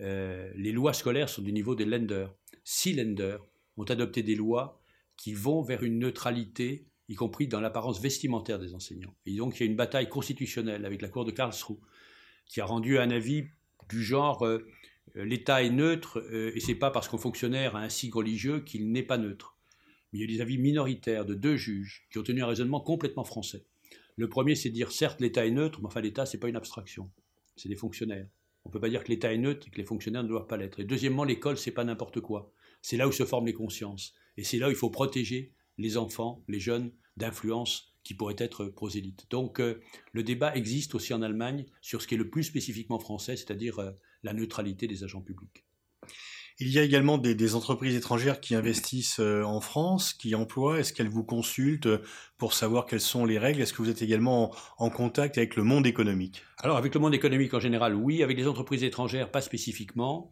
Euh, 0.00 0.50
les 0.54 0.72
lois 0.72 0.92
scolaires 0.92 1.28
sont 1.28 1.42
du 1.42 1.52
niveau 1.52 1.74
des 1.74 1.84
Länder. 1.84 2.28
Six 2.64 2.94
Länder 2.94 3.38
ont 3.76 3.84
adopté 3.84 4.22
des 4.22 4.34
lois 4.34 4.80
qui 5.16 5.34
vont 5.34 5.62
vers 5.62 5.82
une 5.82 5.98
neutralité 5.98 6.86
y 7.08 7.14
compris 7.16 7.48
dans 7.48 7.60
l'apparence 7.60 8.00
vestimentaire 8.00 8.58
des 8.58 8.72
enseignants. 8.74 9.14
Et 9.26 9.34
donc 9.34 9.58
il 9.58 9.64
y 9.64 9.66
a 9.66 9.70
une 9.70 9.76
bataille 9.76 10.08
constitutionnelle 10.08 10.86
avec 10.86 11.02
la 11.02 11.08
Cour 11.08 11.24
de 11.24 11.32
Karlsruhe, 11.32 11.78
qui 12.46 12.60
a 12.60 12.64
rendu 12.64 12.98
un 12.98 13.10
avis 13.10 13.46
du 13.88 14.02
genre 14.02 14.46
euh, 14.46 14.64
l'État 15.16 15.62
est 15.62 15.70
neutre 15.70 16.20
euh, 16.30 16.52
et 16.54 16.60
c'est 16.60 16.76
pas 16.76 16.90
parce 16.90 17.08
qu'un 17.08 17.18
fonctionnaire 17.18 17.74
a 17.74 17.80
un 17.80 17.88
signe 17.88 18.12
religieux 18.12 18.60
qu'il 18.60 18.92
n'est 18.92 19.02
pas 19.02 19.18
neutre. 19.18 19.56
Mais 20.12 20.20
il 20.20 20.22
y 20.22 20.24
a 20.32 20.36
des 20.36 20.40
avis 20.40 20.58
minoritaires 20.58 21.26
de 21.26 21.34
deux 21.34 21.56
juges 21.56 22.06
qui 22.12 22.18
ont 22.18 22.22
tenu 22.22 22.42
un 22.42 22.46
raisonnement 22.46 22.80
complètement 22.80 23.24
français. 23.24 23.64
Le 24.16 24.28
premier, 24.28 24.54
c'est 24.54 24.70
dire 24.70 24.92
certes 24.92 25.20
l'État 25.20 25.46
est 25.46 25.50
neutre, 25.50 25.80
mais 25.80 25.86
enfin 25.86 26.00
l'État 26.00 26.26
c'est 26.26 26.38
pas 26.38 26.48
une 26.48 26.56
abstraction, 26.56 27.10
c'est 27.56 27.68
des 27.68 27.76
fonctionnaires. 27.76 28.28
On 28.64 28.68
ne 28.68 28.72
peut 28.72 28.80
pas 28.80 28.88
dire 28.88 29.04
que 29.04 29.08
l'État 29.08 29.32
est 29.32 29.38
neutre 29.38 29.66
et 29.66 29.70
que 29.70 29.78
les 29.78 29.84
fonctionnaires 29.84 30.22
ne 30.22 30.28
doivent 30.28 30.46
pas 30.46 30.56
l'être. 30.56 30.80
Et 30.80 30.84
deuxièmement, 30.84 31.24
l'école 31.24 31.58
c'est 31.58 31.70
pas 31.70 31.84
n'importe 31.84 32.20
quoi. 32.20 32.52
C'est 32.82 32.96
là 32.96 33.08
où 33.08 33.12
se 33.12 33.24
forment 33.24 33.46
les 33.46 33.52
consciences 33.52 34.14
et 34.36 34.44
c'est 34.44 34.58
là 34.58 34.68
où 34.68 34.70
il 34.70 34.76
faut 34.76 34.90
protéger 34.90 35.54
les 35.78 35.96
enfants, 35.96 36.44
les 36.48 36.60
jeunes 36.60 36.92
d'influence 37.16 37.94
qui 38.02 38.14
pourraient 38.14 38.36
être 38.38 38.66
prosélytes. 38.66 39.26
Donc 39.30 39.60
euh, 39.60 39.80
le 40.12 40.22
débat 40.22 40.54
existe 40.54 40.94
aussi 40.94 41.12
en 41.12 41.22
Allemagne 41.22 41.66
sur 41.80 42.00
ce 42.00 42.08
qui 42.08 42.14
est 42.14 42.18
le 42.18 42.30
plus 42.30 42.44
spécifiquement 42.44 42.98
français, 42.98 43.36
c'est-à-dire 43.36 43.78
euh, 43.78 43.92
la 44.22 44.32
neutralité 44.32 44.86
des 44.86 45.04
agents 45.04 45.22
publics. 45.22 45.66
Il 46.62 46.68
y 46.68 46.78
a 46.78 46.82
également 46.82 47.16
des, 47.16 47.54
entreprises 47.54 47.96
étrangères 47.96 48.38
qui 48.38 48.54
investissent 48.54 49.18
euh, 49.18 49.42
en 49.42 49.62
France, 49.62 50.12
qui 50.12 50.34
emploient. 50.34 50.78
Est-ce 50.78 50.92
qu'elles 50.92 51.08
vous 51.08 51.24
consultent 51.24 51.88
pour 52.36 52.52
savoir 52.52 52.84
quelles 52.84 53.00
sont 53.00 53.24
les 53.24 53.38
règles? 53.38 53.62
Est-ce 53.62 53.72
que 53.72 53.80
vous 53.80 53.88
êtes 53.88 54.02
également 54.02 54.54
en, 54.76 54.90
contact 54.90 55.38
avec 55.38 55.56
le 55.56 55.62
monde 55.62 55.86
économique? 55.86 56.42
Alors 56.58 56.76
avec 56.76 56.94
le 56.94 57.00
monde 57.00 57.14
économique 57.14 57.54
en 57.54 57.60
général, 57.60 57.94
oui. 57.94 58.22
Avec 58.22 58.36
les 58.36 58.46
entreprises 58.46 58.84
étrangères, 58.84 59.30
pas 59.30 59.40
spécifiquement. 59.40 60.30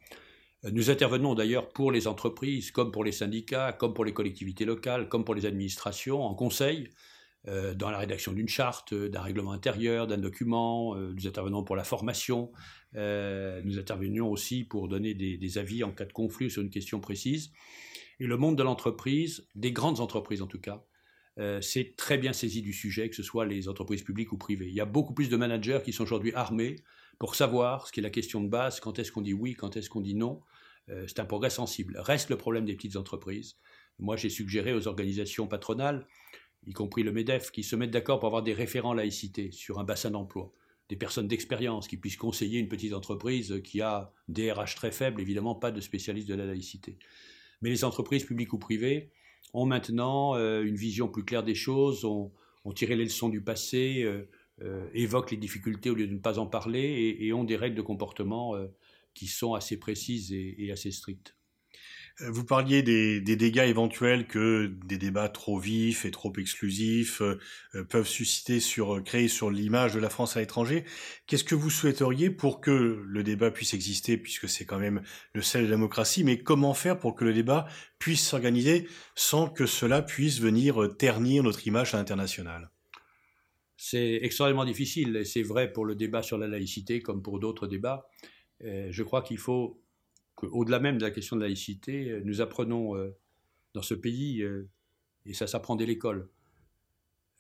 Nous 0.71 0.91
intervenons 0.91 1.35
d'ailleurs 1.35 1.71
pour 1.71 1.93
les 1.93 2.07
entreprises, 2.07 2.73
comme 2.73 2.93
pour 2.93 3.05
les 3.05 3.13
syndicats, 3.13 3.73
comme 3.73 3.95
pour 3.95 4.05
les 4.05 4.13
collectivités 4.13 4.67
locales, 4.67 5.09
comme 5.09 5.25
pour 5.25 5.35
les 5.35 5.47
administrations, 5.47 6.23
en 6.23 6.35
conseil, 6.35 6.91
euh, 6.91 7.18
dans 7.47 7.91
la 7.91 7.99
rédaction 7.99 8.33
d'une 8.33 8.49
charte, 8.49 8.93
d'un 8.95 9.23
règlement 9.23 9.53
intérieur, 9.53 10.07
d'un 10.07 10.19
document. 10.19 10.95
Euh, 10.97 11.13
nous 11.15 11.27
intervenons 11.27 11.65
pour 11.65 11.77
la 11.77 11.85
formation. 11.85 12.53
Euh, 12.95 13.63
nous 13.65 13.79
intervenons 13.79 14.31
aussi 14.31 14.65
pour 14.65 14.89
donner 14.89 15.15
des, 15.15 15.59
avis 15.59 15.85
en 15.85 15.93
cas 15.93 16.05
de 16.05 16.13
conflit 16.13 16.51
sur 16.51 16.63
une 16.63 16.71
question 16.71 17.01
précise. 17.01 17.53
Et 18.21 18.27
le 18.27 18.37
monde 18.37 18.57
de 18.57 18.63
l'entreprise, 18.63 19.49
des 19.55 19.73
grandes 19.73 20.01
entreprises 20.01 20.43
en 20.43 20.47
tout 20.47 20.61
cas, 20.61 20.85
s'est 21.61 21.95
très 21.97 22.19
bien 22.19 22.33
saisi 22.33 22.63
du 22.63 22.73
sujet, 22.73 23.09
que 23.09 23.15
ce 23.15 23.23
soit 23.23 23.47
les 23.47 23.69
entreprises 23.69 24.03
publiques 24.03 24.33
ou 24.33 24.37
privées. 24.37 24.67
Il 24.67 24.75
y 24.75 24.81
a 24.81 24.85
beaucoup 24.85 25.15
plus 25.15 25.29
de 25.29 25.37
managers 25.37 25.79
qui 25.85 25.93
sont 25.93 26.03
aujourd'hui 26.03 26.33
armés 26.35 26.75
pour 27.21 27.37
savoir 27.37 27.87
ce 27.87 27.93
qui 27.93 28.01
est 28.01 28.03
la 28.03 28.11
question 28.11 28.41
de 28.41 28.49
base, 28.49 28.81
quand 28.81 28.99
est-ce 28.99 29.13
qu'on 29.13 29.23
dit 29.23 29.35
oui, 29.35 29.55
quand 29.55 29.77
est-ce 29.77 29.89
qu'on 29.89 30.01
dit 30.01 30.17
non. 30.17 30.41
Euh, 30.91 31.05
c'est 31.07 31.21
un 31.21 31.25
progrès 31.25 31.51
sensible. 31.51 31.97
Reste 31.99 32.31
le 32.31 32.37
problème 32.37 32.65
des 32.65 32.75
petites 32.75 32.97
entreprises. 32.97 33.57
Moi, 33.99 34.17
j'ai 34.17 34.31
suggéré 34.31 34.73
aux 34.73 34.87
organisations 34.87 35.47
patronales, 35.47 36.07
y 36.67 36.73
compris 36.73 37.03
le 37.03 37.13
MEDEF, 37.13 37.51
qui 37.51 37.63
se 37.63 37.77
mettent 37.77 37.91
d'accord 37.91 38.19
pour 38.19 38.27
avoir 38.27 38.43
des 38.43 38.53
référents 38.53 38.95
laïcité 38.95 39.51
sur 39.53 39.79
un 39.79 39.85
bassin 39.85 40.11
d'emploi, 40.11 40.53
des 40.89 40.97
personnes 40.97 41.29
d'expérience 41.29 41.89
qui 41.89 41.97
puissent 41.97 42.17
conseiller 42.17 42.59
une 42.59 42.69
petite 42.69 42.95
entreprise 42.95 43.61
qui 43.63 43.81
a 43.81 44.13
des 44.29 44.51
RH 44.53 44.75
très 44.77 44.93
faibles, 44.93 45.21
évidemment 45.21 45.55
pas 45.55 45.71
de 45.71 45.81
spécialistes 45.81 46.29
de 46.29 46.35
la 46.35 46.47
laïcité. 46.47 46.99
Mais 47.61 47.71
les 47.71 47.85
entreprises 47.85 48.25
publiques 48.25 48.53
ou 48.53 48.59
privées 48.59 49.11
ont 49.53 49.67
maintenant 49.67 50.35
euh, 50.37 50.63
une 50.63 50.77
vision 50.77 51.09
plus 51.09 51.25
claire 51.25 51.43
des 51.43 51.55
choses, 51.55 52.05
ont, 52.05 52.33
tiré 52.75 52.97
les 52.97 53.05
leçons 53.05 53.31
du 53.31 53.41
passé, 53.41 54.03
euh, 54.03 54.29
euh, 54.61 54.87
évoquent 54.93 55.31
les 55.31 55.39
difficultés 55.39 55.89
au 55.89 55.95
lieu 55.95 56.07
de 56.07 56.13
ne 56.13 56.19
pas 56.19 56.39
en 56.39 56.47
parler 56.47 57.17
et, 57.19 57.33
ont 57.33 57.45
des 57.45 57.57
règles 57.57 57.77
de 57.77 57.83
comportement 57.83 58.55
qui 59.15 59.27
sont 59.27 59.55
assez 59.55 59.79
précises 59.79 60.33
et, 60.33 60.71
assez 60.71 60.91
strictes. 60.91 61.38
Euh, 62.21 62.31
vous 62.31 62.45
parliez 62.45 62.83
des, 62.83 63.21
dégâts 63.21 63.67
éventuels 63.69 64.27
que 64.27 64.73
des 64.87 64.99
débats 64.99 65.29
trop 65.29 65.59
vifs 65.59 66.05
et 66.05 66.11
trop 66.11 66.33
exclusifs 66.37 67.23
peuvent 67.89 68.07
susciter 68.07 68.61
sur 68.61 69.03
créer 69.05 69.29
sur 69.29 69.51
l'image 69.51 69.95
de 69.95 70.01
la 70.01 70.11
France 70.11 70.37
à 70.37 70.41
l'étranger. 70.41 70.85
Qu'est-ce 71.27 71.45
que 71.45 71.55
vous 71.55 71.71
souhaiteriez 71.71 72.31
pour 72.31 72.61
que 72.61 73.03
le 73.05 73.23
débat 73.23 73.51
puisse 73.51 73.75
exister, 73.75 74.17
puisque 74.17 74.49
c'est 74.49 74.65
quand 74.65 74.79
même 74.79 75.03
le 75.33 75.43
sel 75.43 75.63
de 75.63 75.71
la 75.71 75.77
démocratie, 75.77 76.25
mais 76.25 76.39
comment 76.39 76.75
faire 76.75 76.99
pour 76.99 77.15
que 77.15 77.25
le 77.25 77.33
débat 77.33 77.67
puisse 77.99 78.27
s'organiser 78.27 78.89
sans 79.15 79.49
que 79.49 79.67
cela 79.67 80.03
puisse 80.03 80.41
venir 80.41 80.97
ternir 80.99 81.43
notre 81.43 81.67
image 81.67 81.95
à 81.95 81.99
l'international 81.99 82.71
c'est 83.81 84.19
extrêmement 84.23 84.65
difficile, 84.65 85.17
et 85.17 85.25
c'est 85.25 85.43
vrai 85.43 85.73
pour 85.73 85.85
le 85.85 85.95
débat 85.95 86.23
sur 86.23 86.37
la 86.37 86.49
laïcité 86.49 87.01
comme 87.01 87.23
pour 87.23 87.39
d'autres 87.39 87.69
débats. 87.69 88.11
Euh, 88.65 88.89
je 88.91 89.03
crois 89.05 89.23
qu'il 89.23 89.39
faut 89.39 89.81
qu'au-delà 90.39 90.79
même 90.79 90.99
de 90.99 91.05
la 91.05 91.11
question 91.11 91.37
de 91.37 91.41
la 91.41 91.49
laïcité, 91.49 92.11
euh, 92.11 92.23
nous 92.25 92.41
apprenons 92.41 92.97
euh, 92.97 93.17
dans 93.75 93.83
ce 93.83 93.95
pays, 93.95 94.43
et 95.27 95.35
ça 95.35 95.47
s'apprend 95.47 95.77
dès 95.77 95.85
l'école, 95.85 96.31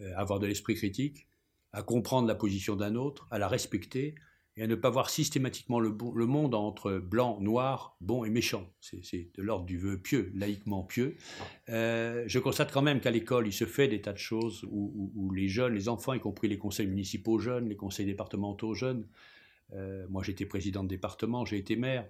à 0.01 0.21
avoir 0.21 0.39
de 0.39 0.47
l'esprit 0.47 0.75
critique, 0.75 1.27
à 1.73 1.83
comprendre 1.83 2.29
la 2.29 2.35
position 2.35 2.77
d'un 2.77 2.95
autre, 2.95 3.27
à 3.31 3.39
la 3.39 3.49
respecter, 3.49 4.15
et 4.59 4.63
à 4.63 4.67
ne 4.67 4.75
pas 4.75 4.91
voir 4.91 5.09
systématiquement 5.09 5.79
le, 5.79 5.91
monde 6.27 6.53
entre 6.53 6.99
blanc, 6.99 7.39
noir, 7.41 7.97
bon 8.01 8.25
et 8.25 8.31
méchant. 8.31 8.69
C'est 8.81 9.31
de 9.37 9.43
l'ordre 9.43 9.65
du 9.65 9.79
vœu 9.79 9.99
pieux, 9.99 10.33
laïquement 10.35 10.83
pieux. 10.83 11.17
Euh, 11.69 12.25
je 12.27 12.41
constate 12.41 12.73
quand 12.73 12.83
même 12.83 13.01
qu'à 13.01 13.13
l'école, 13.13 13.47
il 13.47 13.53
se 13.53 13.67
fait 13.67 13.87
des 13.87 14.01
tas 14.01 14.13
de 14.13 14.19
choses 14.19 14.67
où, 14.69 15.31
les 15.33 15.47
jeunes, 15.47 15.75
les 15.75 15.89
enfants, 15.89 16.13
y 16.13 16.19
compris 16.19 16.49
les 16.49 16.59
conseils 16.59 16.89
municipaux 16.89 17.39
jeunes, 17.39 17.69
les 17.69 17.77
conseils 17.77 18.07
départementaux 18.07 18.75
jeunes, 18.75 19.07
euh, 19.75 20.07
moi 20.09 20.25
j'étais 20.25 20.47
président 20.47 20.83
de 20.83 20.89
département, 20.89 21.45
j'ai 21.45 21.59
été 21.59 21.77
maire, 21.77 22.09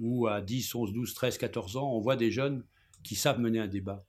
où 0.00 0.26
à 0.26 0.40
10, 0.40 0.74
11, 0.74 0.92
12, 0.92 1.14
13, 1.14 1.38
14 1.38 1.76
ans, 1.76 1.92
on 1.92 2.00
voit 2.00 2.16
des 2.16 2.30
jeunes 2.30 2.64
qui 3.04 3.14
savent 3.14 3.38
mener 3.38 3.60
un 3.60 3.68
débat 3.68 4.04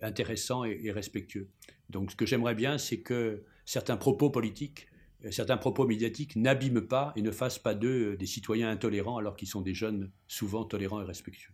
intéressant 0.00 0.64
et 0.64 0.90
respectueux. 0.92 1.50
Donc 1.90 2.12
ce 2.12 2.16
que 2.16 2.24
j'aimerais 2.24 2.54
bien, 2.54 2.78
c'est 2.78 3.00
que 3.00 3.42
certains 3.64 3.96
propos 3.96 4.30
politiques 4.30 4.90
certains 5.30 5.56
propos 5.56 5.86
médiatiques 5.86 6.36
n'abîment 6.36 6.86
pas 6.86 7.12
et 7.16 7.22
ne 7.22 7.30
fassent 7.30 7.58
pas 7.58 7.74
d'eux 7.74 8.16
des 8.16 8.26
citoyens 8.26 8.70
intolérants 8.70 9.18
alors 9.18 9.36
qu'ils 9.36 9.48
sont 9.48 9.60
des 9.60 9.74
jeunes 9.74 10.10
souvent 10.26 10.64
tolérants 10.64 11.00
et 11.00 11.04
respectueux. 11.04 11.52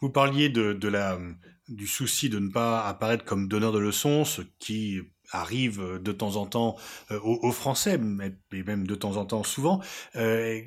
Vous 0.00 0.10
parliez 0.10 0.48
de, 0.48 0.88
la, 0.88 1.18
du 1.68 1.86
souci 1.86 2.28
de 2.28 2.38
ne 2.38 2.50
pas 2.50 2.86
apparaître 2.86 3.24
comme 3.24 3.48
donneur 3.48 3.72
de 3.72 3.78
leçons, 3.78 4.24
ce 4.24 4.42
qui 4.58 5.00
arrive 5.34 6.00
de 6.00 6.12
temps 6.12 6.36
en 6.36 6.46
temps 6.46 6.76
euh, 7.10 7.18
aux, 7.22 7.52
Français, 7.52 7.98
mais 7.98 8.32
même 8.52 8.86
de 8.86 8.94
temps 8.94 9.16
en 9.16 9.24
temps 9.24 9.42
souvent. 9.42 9.80
Euh, 10.16 10.60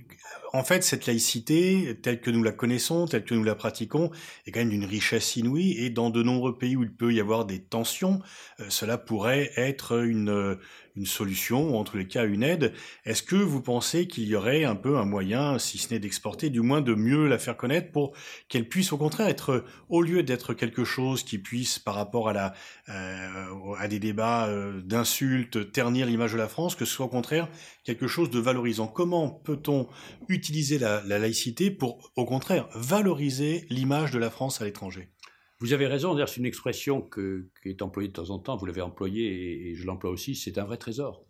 en 0.54 0.64
fait, 0.64 0.84
cette 0.84 1.06
laïcité, 1.06 1.98
telle 2.02 2.22
que 2.22 2.30
nous 2.30 2.44
la 2.44 2.52
connaissons, 2.52 3.06
telle 3.06 3.24
que 3.24 3.34
nous 3.34 3.44
la 3.44 3.56
pratiquons, 3.56 4.12
est 4.46 4.52
quand 4.52 4.60
même 4.60 4.70
d'une 4.70 4.86
richesse 4.86 5.36
inouïe. 5.36 5.78
Et 5.78 5.90
dans 5.90 6.10
de 6.10 6.22
nombreux 6.24 6.58
pays 6.58 6.76
où 6.76 6.84
il 6.84 6.94
peut 6.94 7.14
y 7.14 7.20
avoir 7.20 7.46
des 7.46 7.60
tensions, 7.60 8.22
euh, 8.60 8.66
cela 8.70 8.98
pourrait 8.98 9.52
être 9.56 10.04
une, 10.04 10.58
une 10.98 11.06
solution, 11.06 11.70
ou 11.70 11.78
en 11.78 11.84
tous 11.84 11.98
les 11.98 12.08
cas 12.08 12.26
une 12.26 12.44
aide. 12.44 12.74
Est-ce 13.06 13.24
que 13.24 13.36
vous 13.36 13.62
pensez 13.62 14.08
qu'il 14.08 14.26
y 14.26 14.36
aurait 14.36 14.64
un 14.64 14.76
peu 14.76 14.98
un 14.98 15.06
moyen, 15.06 15.60
si 15.60 15.78
ce 15.78 15.94
n'est 15.94 16.00
d'exporter, 16.00 16.50
du 16.50 16.62
moins 16.62 16.82
de 16.82 16.96
mieux 16.96 17.28
la 17.28 17.38
faire 17.38 17.56
connaître 17.56 17.92
pour 17.92 18.14
qu'elle 18.50 18.68
puisse 18.68 18.92
au 18.92 18.98
contraire 18.98 19.28
être, 19.28 19.64
au 19.90 20.02
lieu 20.02 20.24
d'être 20.24 20.54
quelque 20.54 20.84
chose 20.84 21.24
qui 21.24 21.38
puisse, 21.38 21.80
par 21.80 21.96
rapport 21.96 22.30
à, 22.30 22.34
la, 22.34 22.54
euh, 22.90 23.74
à 23.78 23.88
des 23.88 24.00
débats 24.00 24.48
euh, 24.48 24.82
d'insultes, 24.82 25.72
ternir 25.72 26.08
l'image 26.08 26.34
de 26.34 26.38
la 26.38 26.48
France, 26.48 26.76
que 26.76 26.86
ce 26.86 26.94
soit 26.94 27.06
au 27.06 27.10
contraire 27.10 27.48
quelque 27.84 28.08
chose 28.08 28.30
de 28.30 28.40
valorisant? 28.40 28.88
Comment 28.88 29.30
peut-on 29.30 29.88
utiliser 30.28 30.80
la 30.80 31.02
laïcité 31.04 31.72
pour, 31.72 32.12
au 32.16 32.26
contraire, 32.26 32.68
valoriser 32.74 33.66
l'image 33.70 34.12
de 34.12 34.20
la 34.20 34.30
France 34.30 34.62
à 34.62 34.66
l'étranger? 34.66 35.10
Vous 35.60 35.74
avez 35.74 35.88
raison, 35.88 36.16
c'est 36.26 36.38
une 36.38 36.46
expression 36.46 37.02
qui 37.02 37.70
est 37.70 37.82
employée 37.82 38.10
de 38.10 38.14
temps 38.14 38.30
en 38.30 38.40
temps, 38.40 38.58
vous 38.58 38.66
l'avez 38.66 38.82
employée 38.82 39.70
et, 39.70 39.76
je 39.76 39.86
l'emploie 39.86 40.12
aussi, 40.12 40.36
c'est 40.36 40.58
un 40.58 40.66
vrai 40.66 40.78
trésor. 40.78 41.26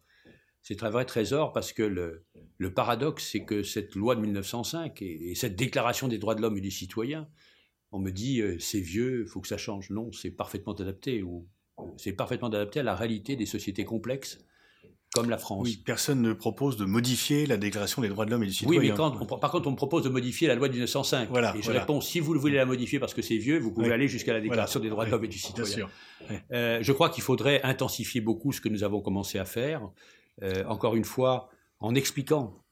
C'est 0.61 0.83
un 0.83 0.89
vrai 0.89 1.05
trésor 1.05 1.53
parce 1.53 1.71
que 1.71 1.83
le, 1.83 2.73
paradoxe, 2.73 3.29
c'est 3.31 3.45
que 3.45 3.63
cette 3.63 3.95
loi 3.95 4.15
de 4.15 4.21
1905 4.21 5.01
et, 5.01 5.33
cette 5.35 5.55
déclaration 5.55 6.09
des 6.09 6.17
droits 6.17 6.35
de 6.35 6.41
l'homme 6.41 6.57
et 6.57 6.61
du 6.61 6.71
citoyen, 6.71 7.29
on 7.91 7.99
me 7.99 8.11
dit 8.11 8.41
euh, 8.41 8.59
c'est 8.59 8.81
vieux, 8.81 9.21
il 9.21 9.27
faut 9.27 9.39
que 9.39 9.47
ça 9.47 9.57
change. 9.57 9.91
Non, 9.91 10.11
c'est 10.11 10.31
parfaitement 10.31 10.73
adapté. 10.73 11.23
Ou, 11.23 11.47
c'est 11.95 12.11
parfaitement 12.11 12.49
adapté 12.49 12.81
à 12.81 12.83
la 12.83 12.95
réalité 12.95 13.37
des 13.37 13.45
sociétés 13.45 13.85
complexes 13.85 14.45
comme 15.17 15.29
la 15.29 15.37
France. 15.37 15.63
Oui, 15.63 15.81
personne 15.83 16.21
ne 16.21 16.33
propose 16.33 16.77
de 16.77 16.85
modifier 16.85 17.45
la 17.45 17.57
Déclaration 17.57 18.01
des 18.01 18.09
droits 18.09 18.25
de 18.25 18.31
l'homme 18.31 18.43
et 18.43 18.47
du 18.47 18.53
citoyen. 18.53 18.79
Oui, 18.79 18.89
mais 18.89 18.95
quand 18.95 19.25
par 19.39 19.51
contre, 19.51 19.67
on 19.67 19.71
me 19.71 19.75
propose 19.75 20.03
de 20.03 20.09
modifier 20.09 20.47
la 20.47 20.55
loi 20.55 20.67
de 20.67 20.73
1905. 20.73 21.29
Voilà, 21.29 21.55
et 21.57 21.61
je 21.61 21.71
réponds, 21.71 22.01
si 22.01 22.19
vous 22.19 22.33
voulez 22.39 22.55
la 22.55 22.65
modifier 22.65 22.99
parce 22.99 23.13
que 23.13 23.21
c'est 23.21 23.37
vieux, 23.37 23.59
vous 23.59 23.71
pouvez 23.71 23.91
aller 23.91 24.07
jusqu'à 24.07 24.33
la 24.33 24.41
Déclaration 24.41 24.79
des 24.79 24.89
droits 24.89 25.05
de 25.05 25.11
l'homme 25.11 25.25
et 25.25 25.29
du 25.29 25.39
citoyen. 25.39 25.87
Euh, 26.51 26.79
je 26.81 26.91
crois 26.91 27.09
qu'il 27.09 27.23
faudrait 27.23 27.61
intensifier 27.63 28.21
beaucoup 28.21 28.51
ce 28.51 28.61
que 28.61 28.69
nous 28.69 28.83
avons 28.83 29.01
commencé 29.01 29.39
à 29.39 29.45
faire. 29.45 29.89
Euh, 30.43 30.63
encore 30.65 30.95
une 30.95 31.05
fois, 31.05 31.49
en 31.79 31.95
expliquant, 31.95 32.63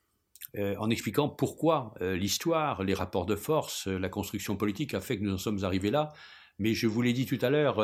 euh, 0.57 0.75
en 0.77 0.89
expliquant 0.89 1.29
pourquoi 1.29 1.93
l'histoire, 2.01 2.83
les 2.83 2.93
rapports 2.93 3.25
de 3.25 3.35
force, 3.35 3.87
la 3.87 4.09
construction 4.09 4.55
politique 4.55 4.93
a 4.93 5.01
fait 5.01 5.17
que 5.17 5.23
nous 5.23 5.33
en 5.33 5.37
sommes 5.37 5.63
arrivés 5.63 5.91
là. 5.91 6.13
Mais 6.57 6.73
je 6.73 6.87
vous 6.87 7.01
l'ai 7.01 7.11
dit 7.11 7.25
tout 7.25 7.39
à 7.41 7.49
l'heure, 7.49 7.81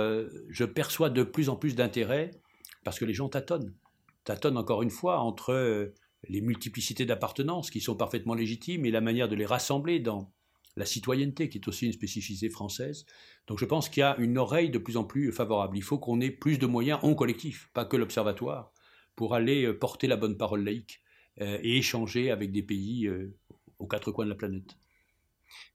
je 0.49 0.63
perçois 0.63 1.09
de 1.09 1.23
plus 1.23 1.49
en 1.49 1.57
plus 1.57 1.75
d'intérêt 1.75 2.31
parce 2.83 2.99
que 2.99 3.05
les 3.05 3.13
gens 3.13 3.29
tâtonnent 3.29 3.73
tâtonne 4.23 4.57
encore 4.57 4.81
une 4.81 4.89
fois 4.89 5.19
entre 5.19 5.51
euh, 5.51 5.93
les 6.27 6.41
multiplicités 6.41 7.05
d'appartenances 7.05 7.71
qui 7.71 7.81
sont 7.81 7.95
parfaitement 7.95 8.33
légitimes 8.33 8.85
et 8.85 8.91
la 8.91 9.01
manière 9.01 9.29
de 9.29 9.35
les 9.35 9.45
rassembler 9.45 9.99
dans 9.99 10.31
la 10.77 10.85
citoyenneté 10.85 11.49
qui 11.49 11.57
est 11.57 11.67
aussi 11.67 11.85
une 11.85 11.93
spécificité 11.93 12.49
française. 12.49 13.05
Donc 13.47 13.59
je 13.59 13.65
pense 13.65 13.89
qu'il 13.89 14.01
y 14.01 14.03
a 14.03 14.15
une 14.17 14.37
oreille 14.37 14.69
de 14.69 14.77
plus 14.77 14.97
en 14.97 15.03
plus 15.03 15.31
favorable. 15.31 15.77
Il 15.77 15.83
faut 15.83 15.97
qu'on 15.97 16.21
ait 16.21 16.31
plus 16.31 16.57
de 16.59 16.65
moyens 16.65 16.99
en 17.03 17.13
collectif, 17.15 17.69
pas 17.73 17.85
que 17.85 17.97
l'observatoire, 17.97 18.71
pour 19.15 19.33
aller 19.33 19.65
euh, 19.65 19.77
porter 19.77 20.07
la 20.07 20.17
bonne 20.17 20.37
parole 20.37 20.63
laïque 20.63 21.01
euh, 21.41 21.57
et 21.61 21.77
échanger 21.77 22.31
avec 22.31 22.51
des 22.51 22.63
pays 22.63 23.09
aux 23.79 23.87
quatre 23.87 24.11
coins 24.11 24.25
de 24.25 24.29
la 24.29 24.35
planète. 24.35 24.77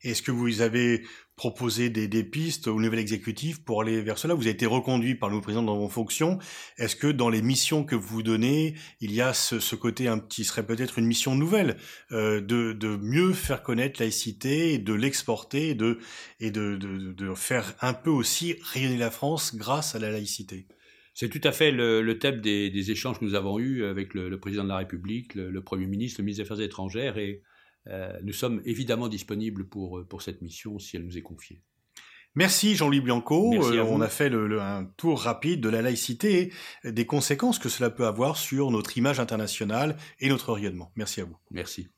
Est-ce 0.02 0.22
que 0.22 0.30
vous 0.30 0.60
avez 0.60 1.02
proposé 1.36 1.90
des, 1.90 2.24
pistes 2.24 2.66
au 2.66 2.80
nouvel 2.80 2.98
exécutif 2.98 3.64
pour 3.64 3.82
aller 3.82 4.02
vers 4.02 4.18
cela? 4.18 4.34
Vous 4.34 4.42
avez 4.42 4.50
été 4.50 4.66
reconduit 4.66 5.14
par 5.14 5.30
le 5.30 5.40
président 5.40 5.62
dans 5.62 5.78
vos 5.78 5.88
fonctions. 5.88 6.38
Est-ce 6.78 6.96
que 6.96 7.06
dans 7.06 7.28
les 7.28 7.42
missions 7.42 7.84
que 7.84 7.96
vous 7.96 8.22
donnez, 8.22 8.74
il 9.00 9.12
y 9.12 9.20
a 9.20 9.32
ce, 9.32 9.74
côté 9.74 10.08
un 10.08 10.18
petit 10.18 10.44
serait 10.44 10.66
peut-être 10.66 10.98
une 10.98 11.06
mission 11.06 11.34
nouvelle 11.34 11.76
euh, 12.12 12.40
de, 12.40 12.96
mieux 13.02 13.32
faire 13.32 13.62
connaître 13.62 14.00
laïcité, 14.00 14.78
de 14.78 14.94
l'exporter 14.94 15.74
de, 15.74 15.98
et 16.40 16.50
de, 16.50 16.76
de, 16.76 17.34
faire 17.34 17.74
un 17.80 17.94
peu 17.94 18.10
aussi 18.10 18.56
rayonner 18.62 18.98
la 18.98 19.10
France 19.10 19.56
grâce 19.56 19.94
à 19.94 19.98
la 19.98 20.10
laïcité? 20.10 20.66
C'est 21.14 21.30
tout 21.30 21.40
à 21.42 21.52
fait 21.52 21.72
le, 21.72 22.18
thème 22.18 22.42
des, 22.42 22.90
échanges 22.90 23.18
que 23.18 23.24
nous 23.24 23.34
avons 23.34 23.58
eus 23.58 23.84
avec 23.84 24.12
le, 24.14 24.38
président 24.38 24.64
de 24.64 24.68
la 24.68 24.76
République, 24.76 25.34
le, 25.34 25.50
le 25.50 25.62
Premier 25.62 25.86
ministre, 25.86 26.20
le 26.20 26.26
ministre 26.26 26.44
des 26.44 26.52
Affaires 26.52 26.64
étrangères 26.64 27.16
et 27.16 27.42
nous 28.22 28.32
sommes 28.32 28.62
évidemment 28.64 29.08
disponibles 29.08 29.68
pour, 29.68 30.04
pour 30.08 30.22
cette 30.22 30.42
mission 30.42 30.78
si 30.78 30.96
elle 30.96 31.04
nous 31.04 31.18
est 31.18 31.22
confiée. 31.22 31.62
Merci 32.36 32.76
Jean-Louis 32.76 33.00
Bianco. 33.00 33.54
Euh, 33.54 33.82
on 33.88 34.02
a 34.02 34.08
fait 34.08 34.28
le, 34.28 34.60
un 34.60 34.84
tour 34.98 35.22
rapide 35.22 35.62
de 35.62 35.70
la 35.70 35.80
laïcité 35.80 36.52
et 36.84 36.92
des 36.92 37.06
conséquences 37.06 37.58
que 37.58 37.70
cela 37.70 37.88
peut 37.88 38.06
avoir 38.06 38.36
sur 38.36 38.70
notre 38.70 38.98
image 38.98 39.18
internationale 39.20 39.96
et 40.20 40.28
notre 40.28 40.52
rayonnement. 40.52 40.92
Merci 40.96 41.22
à 41.22 41.24
vous. 41.24 41.36
Merci. 41.50 41.88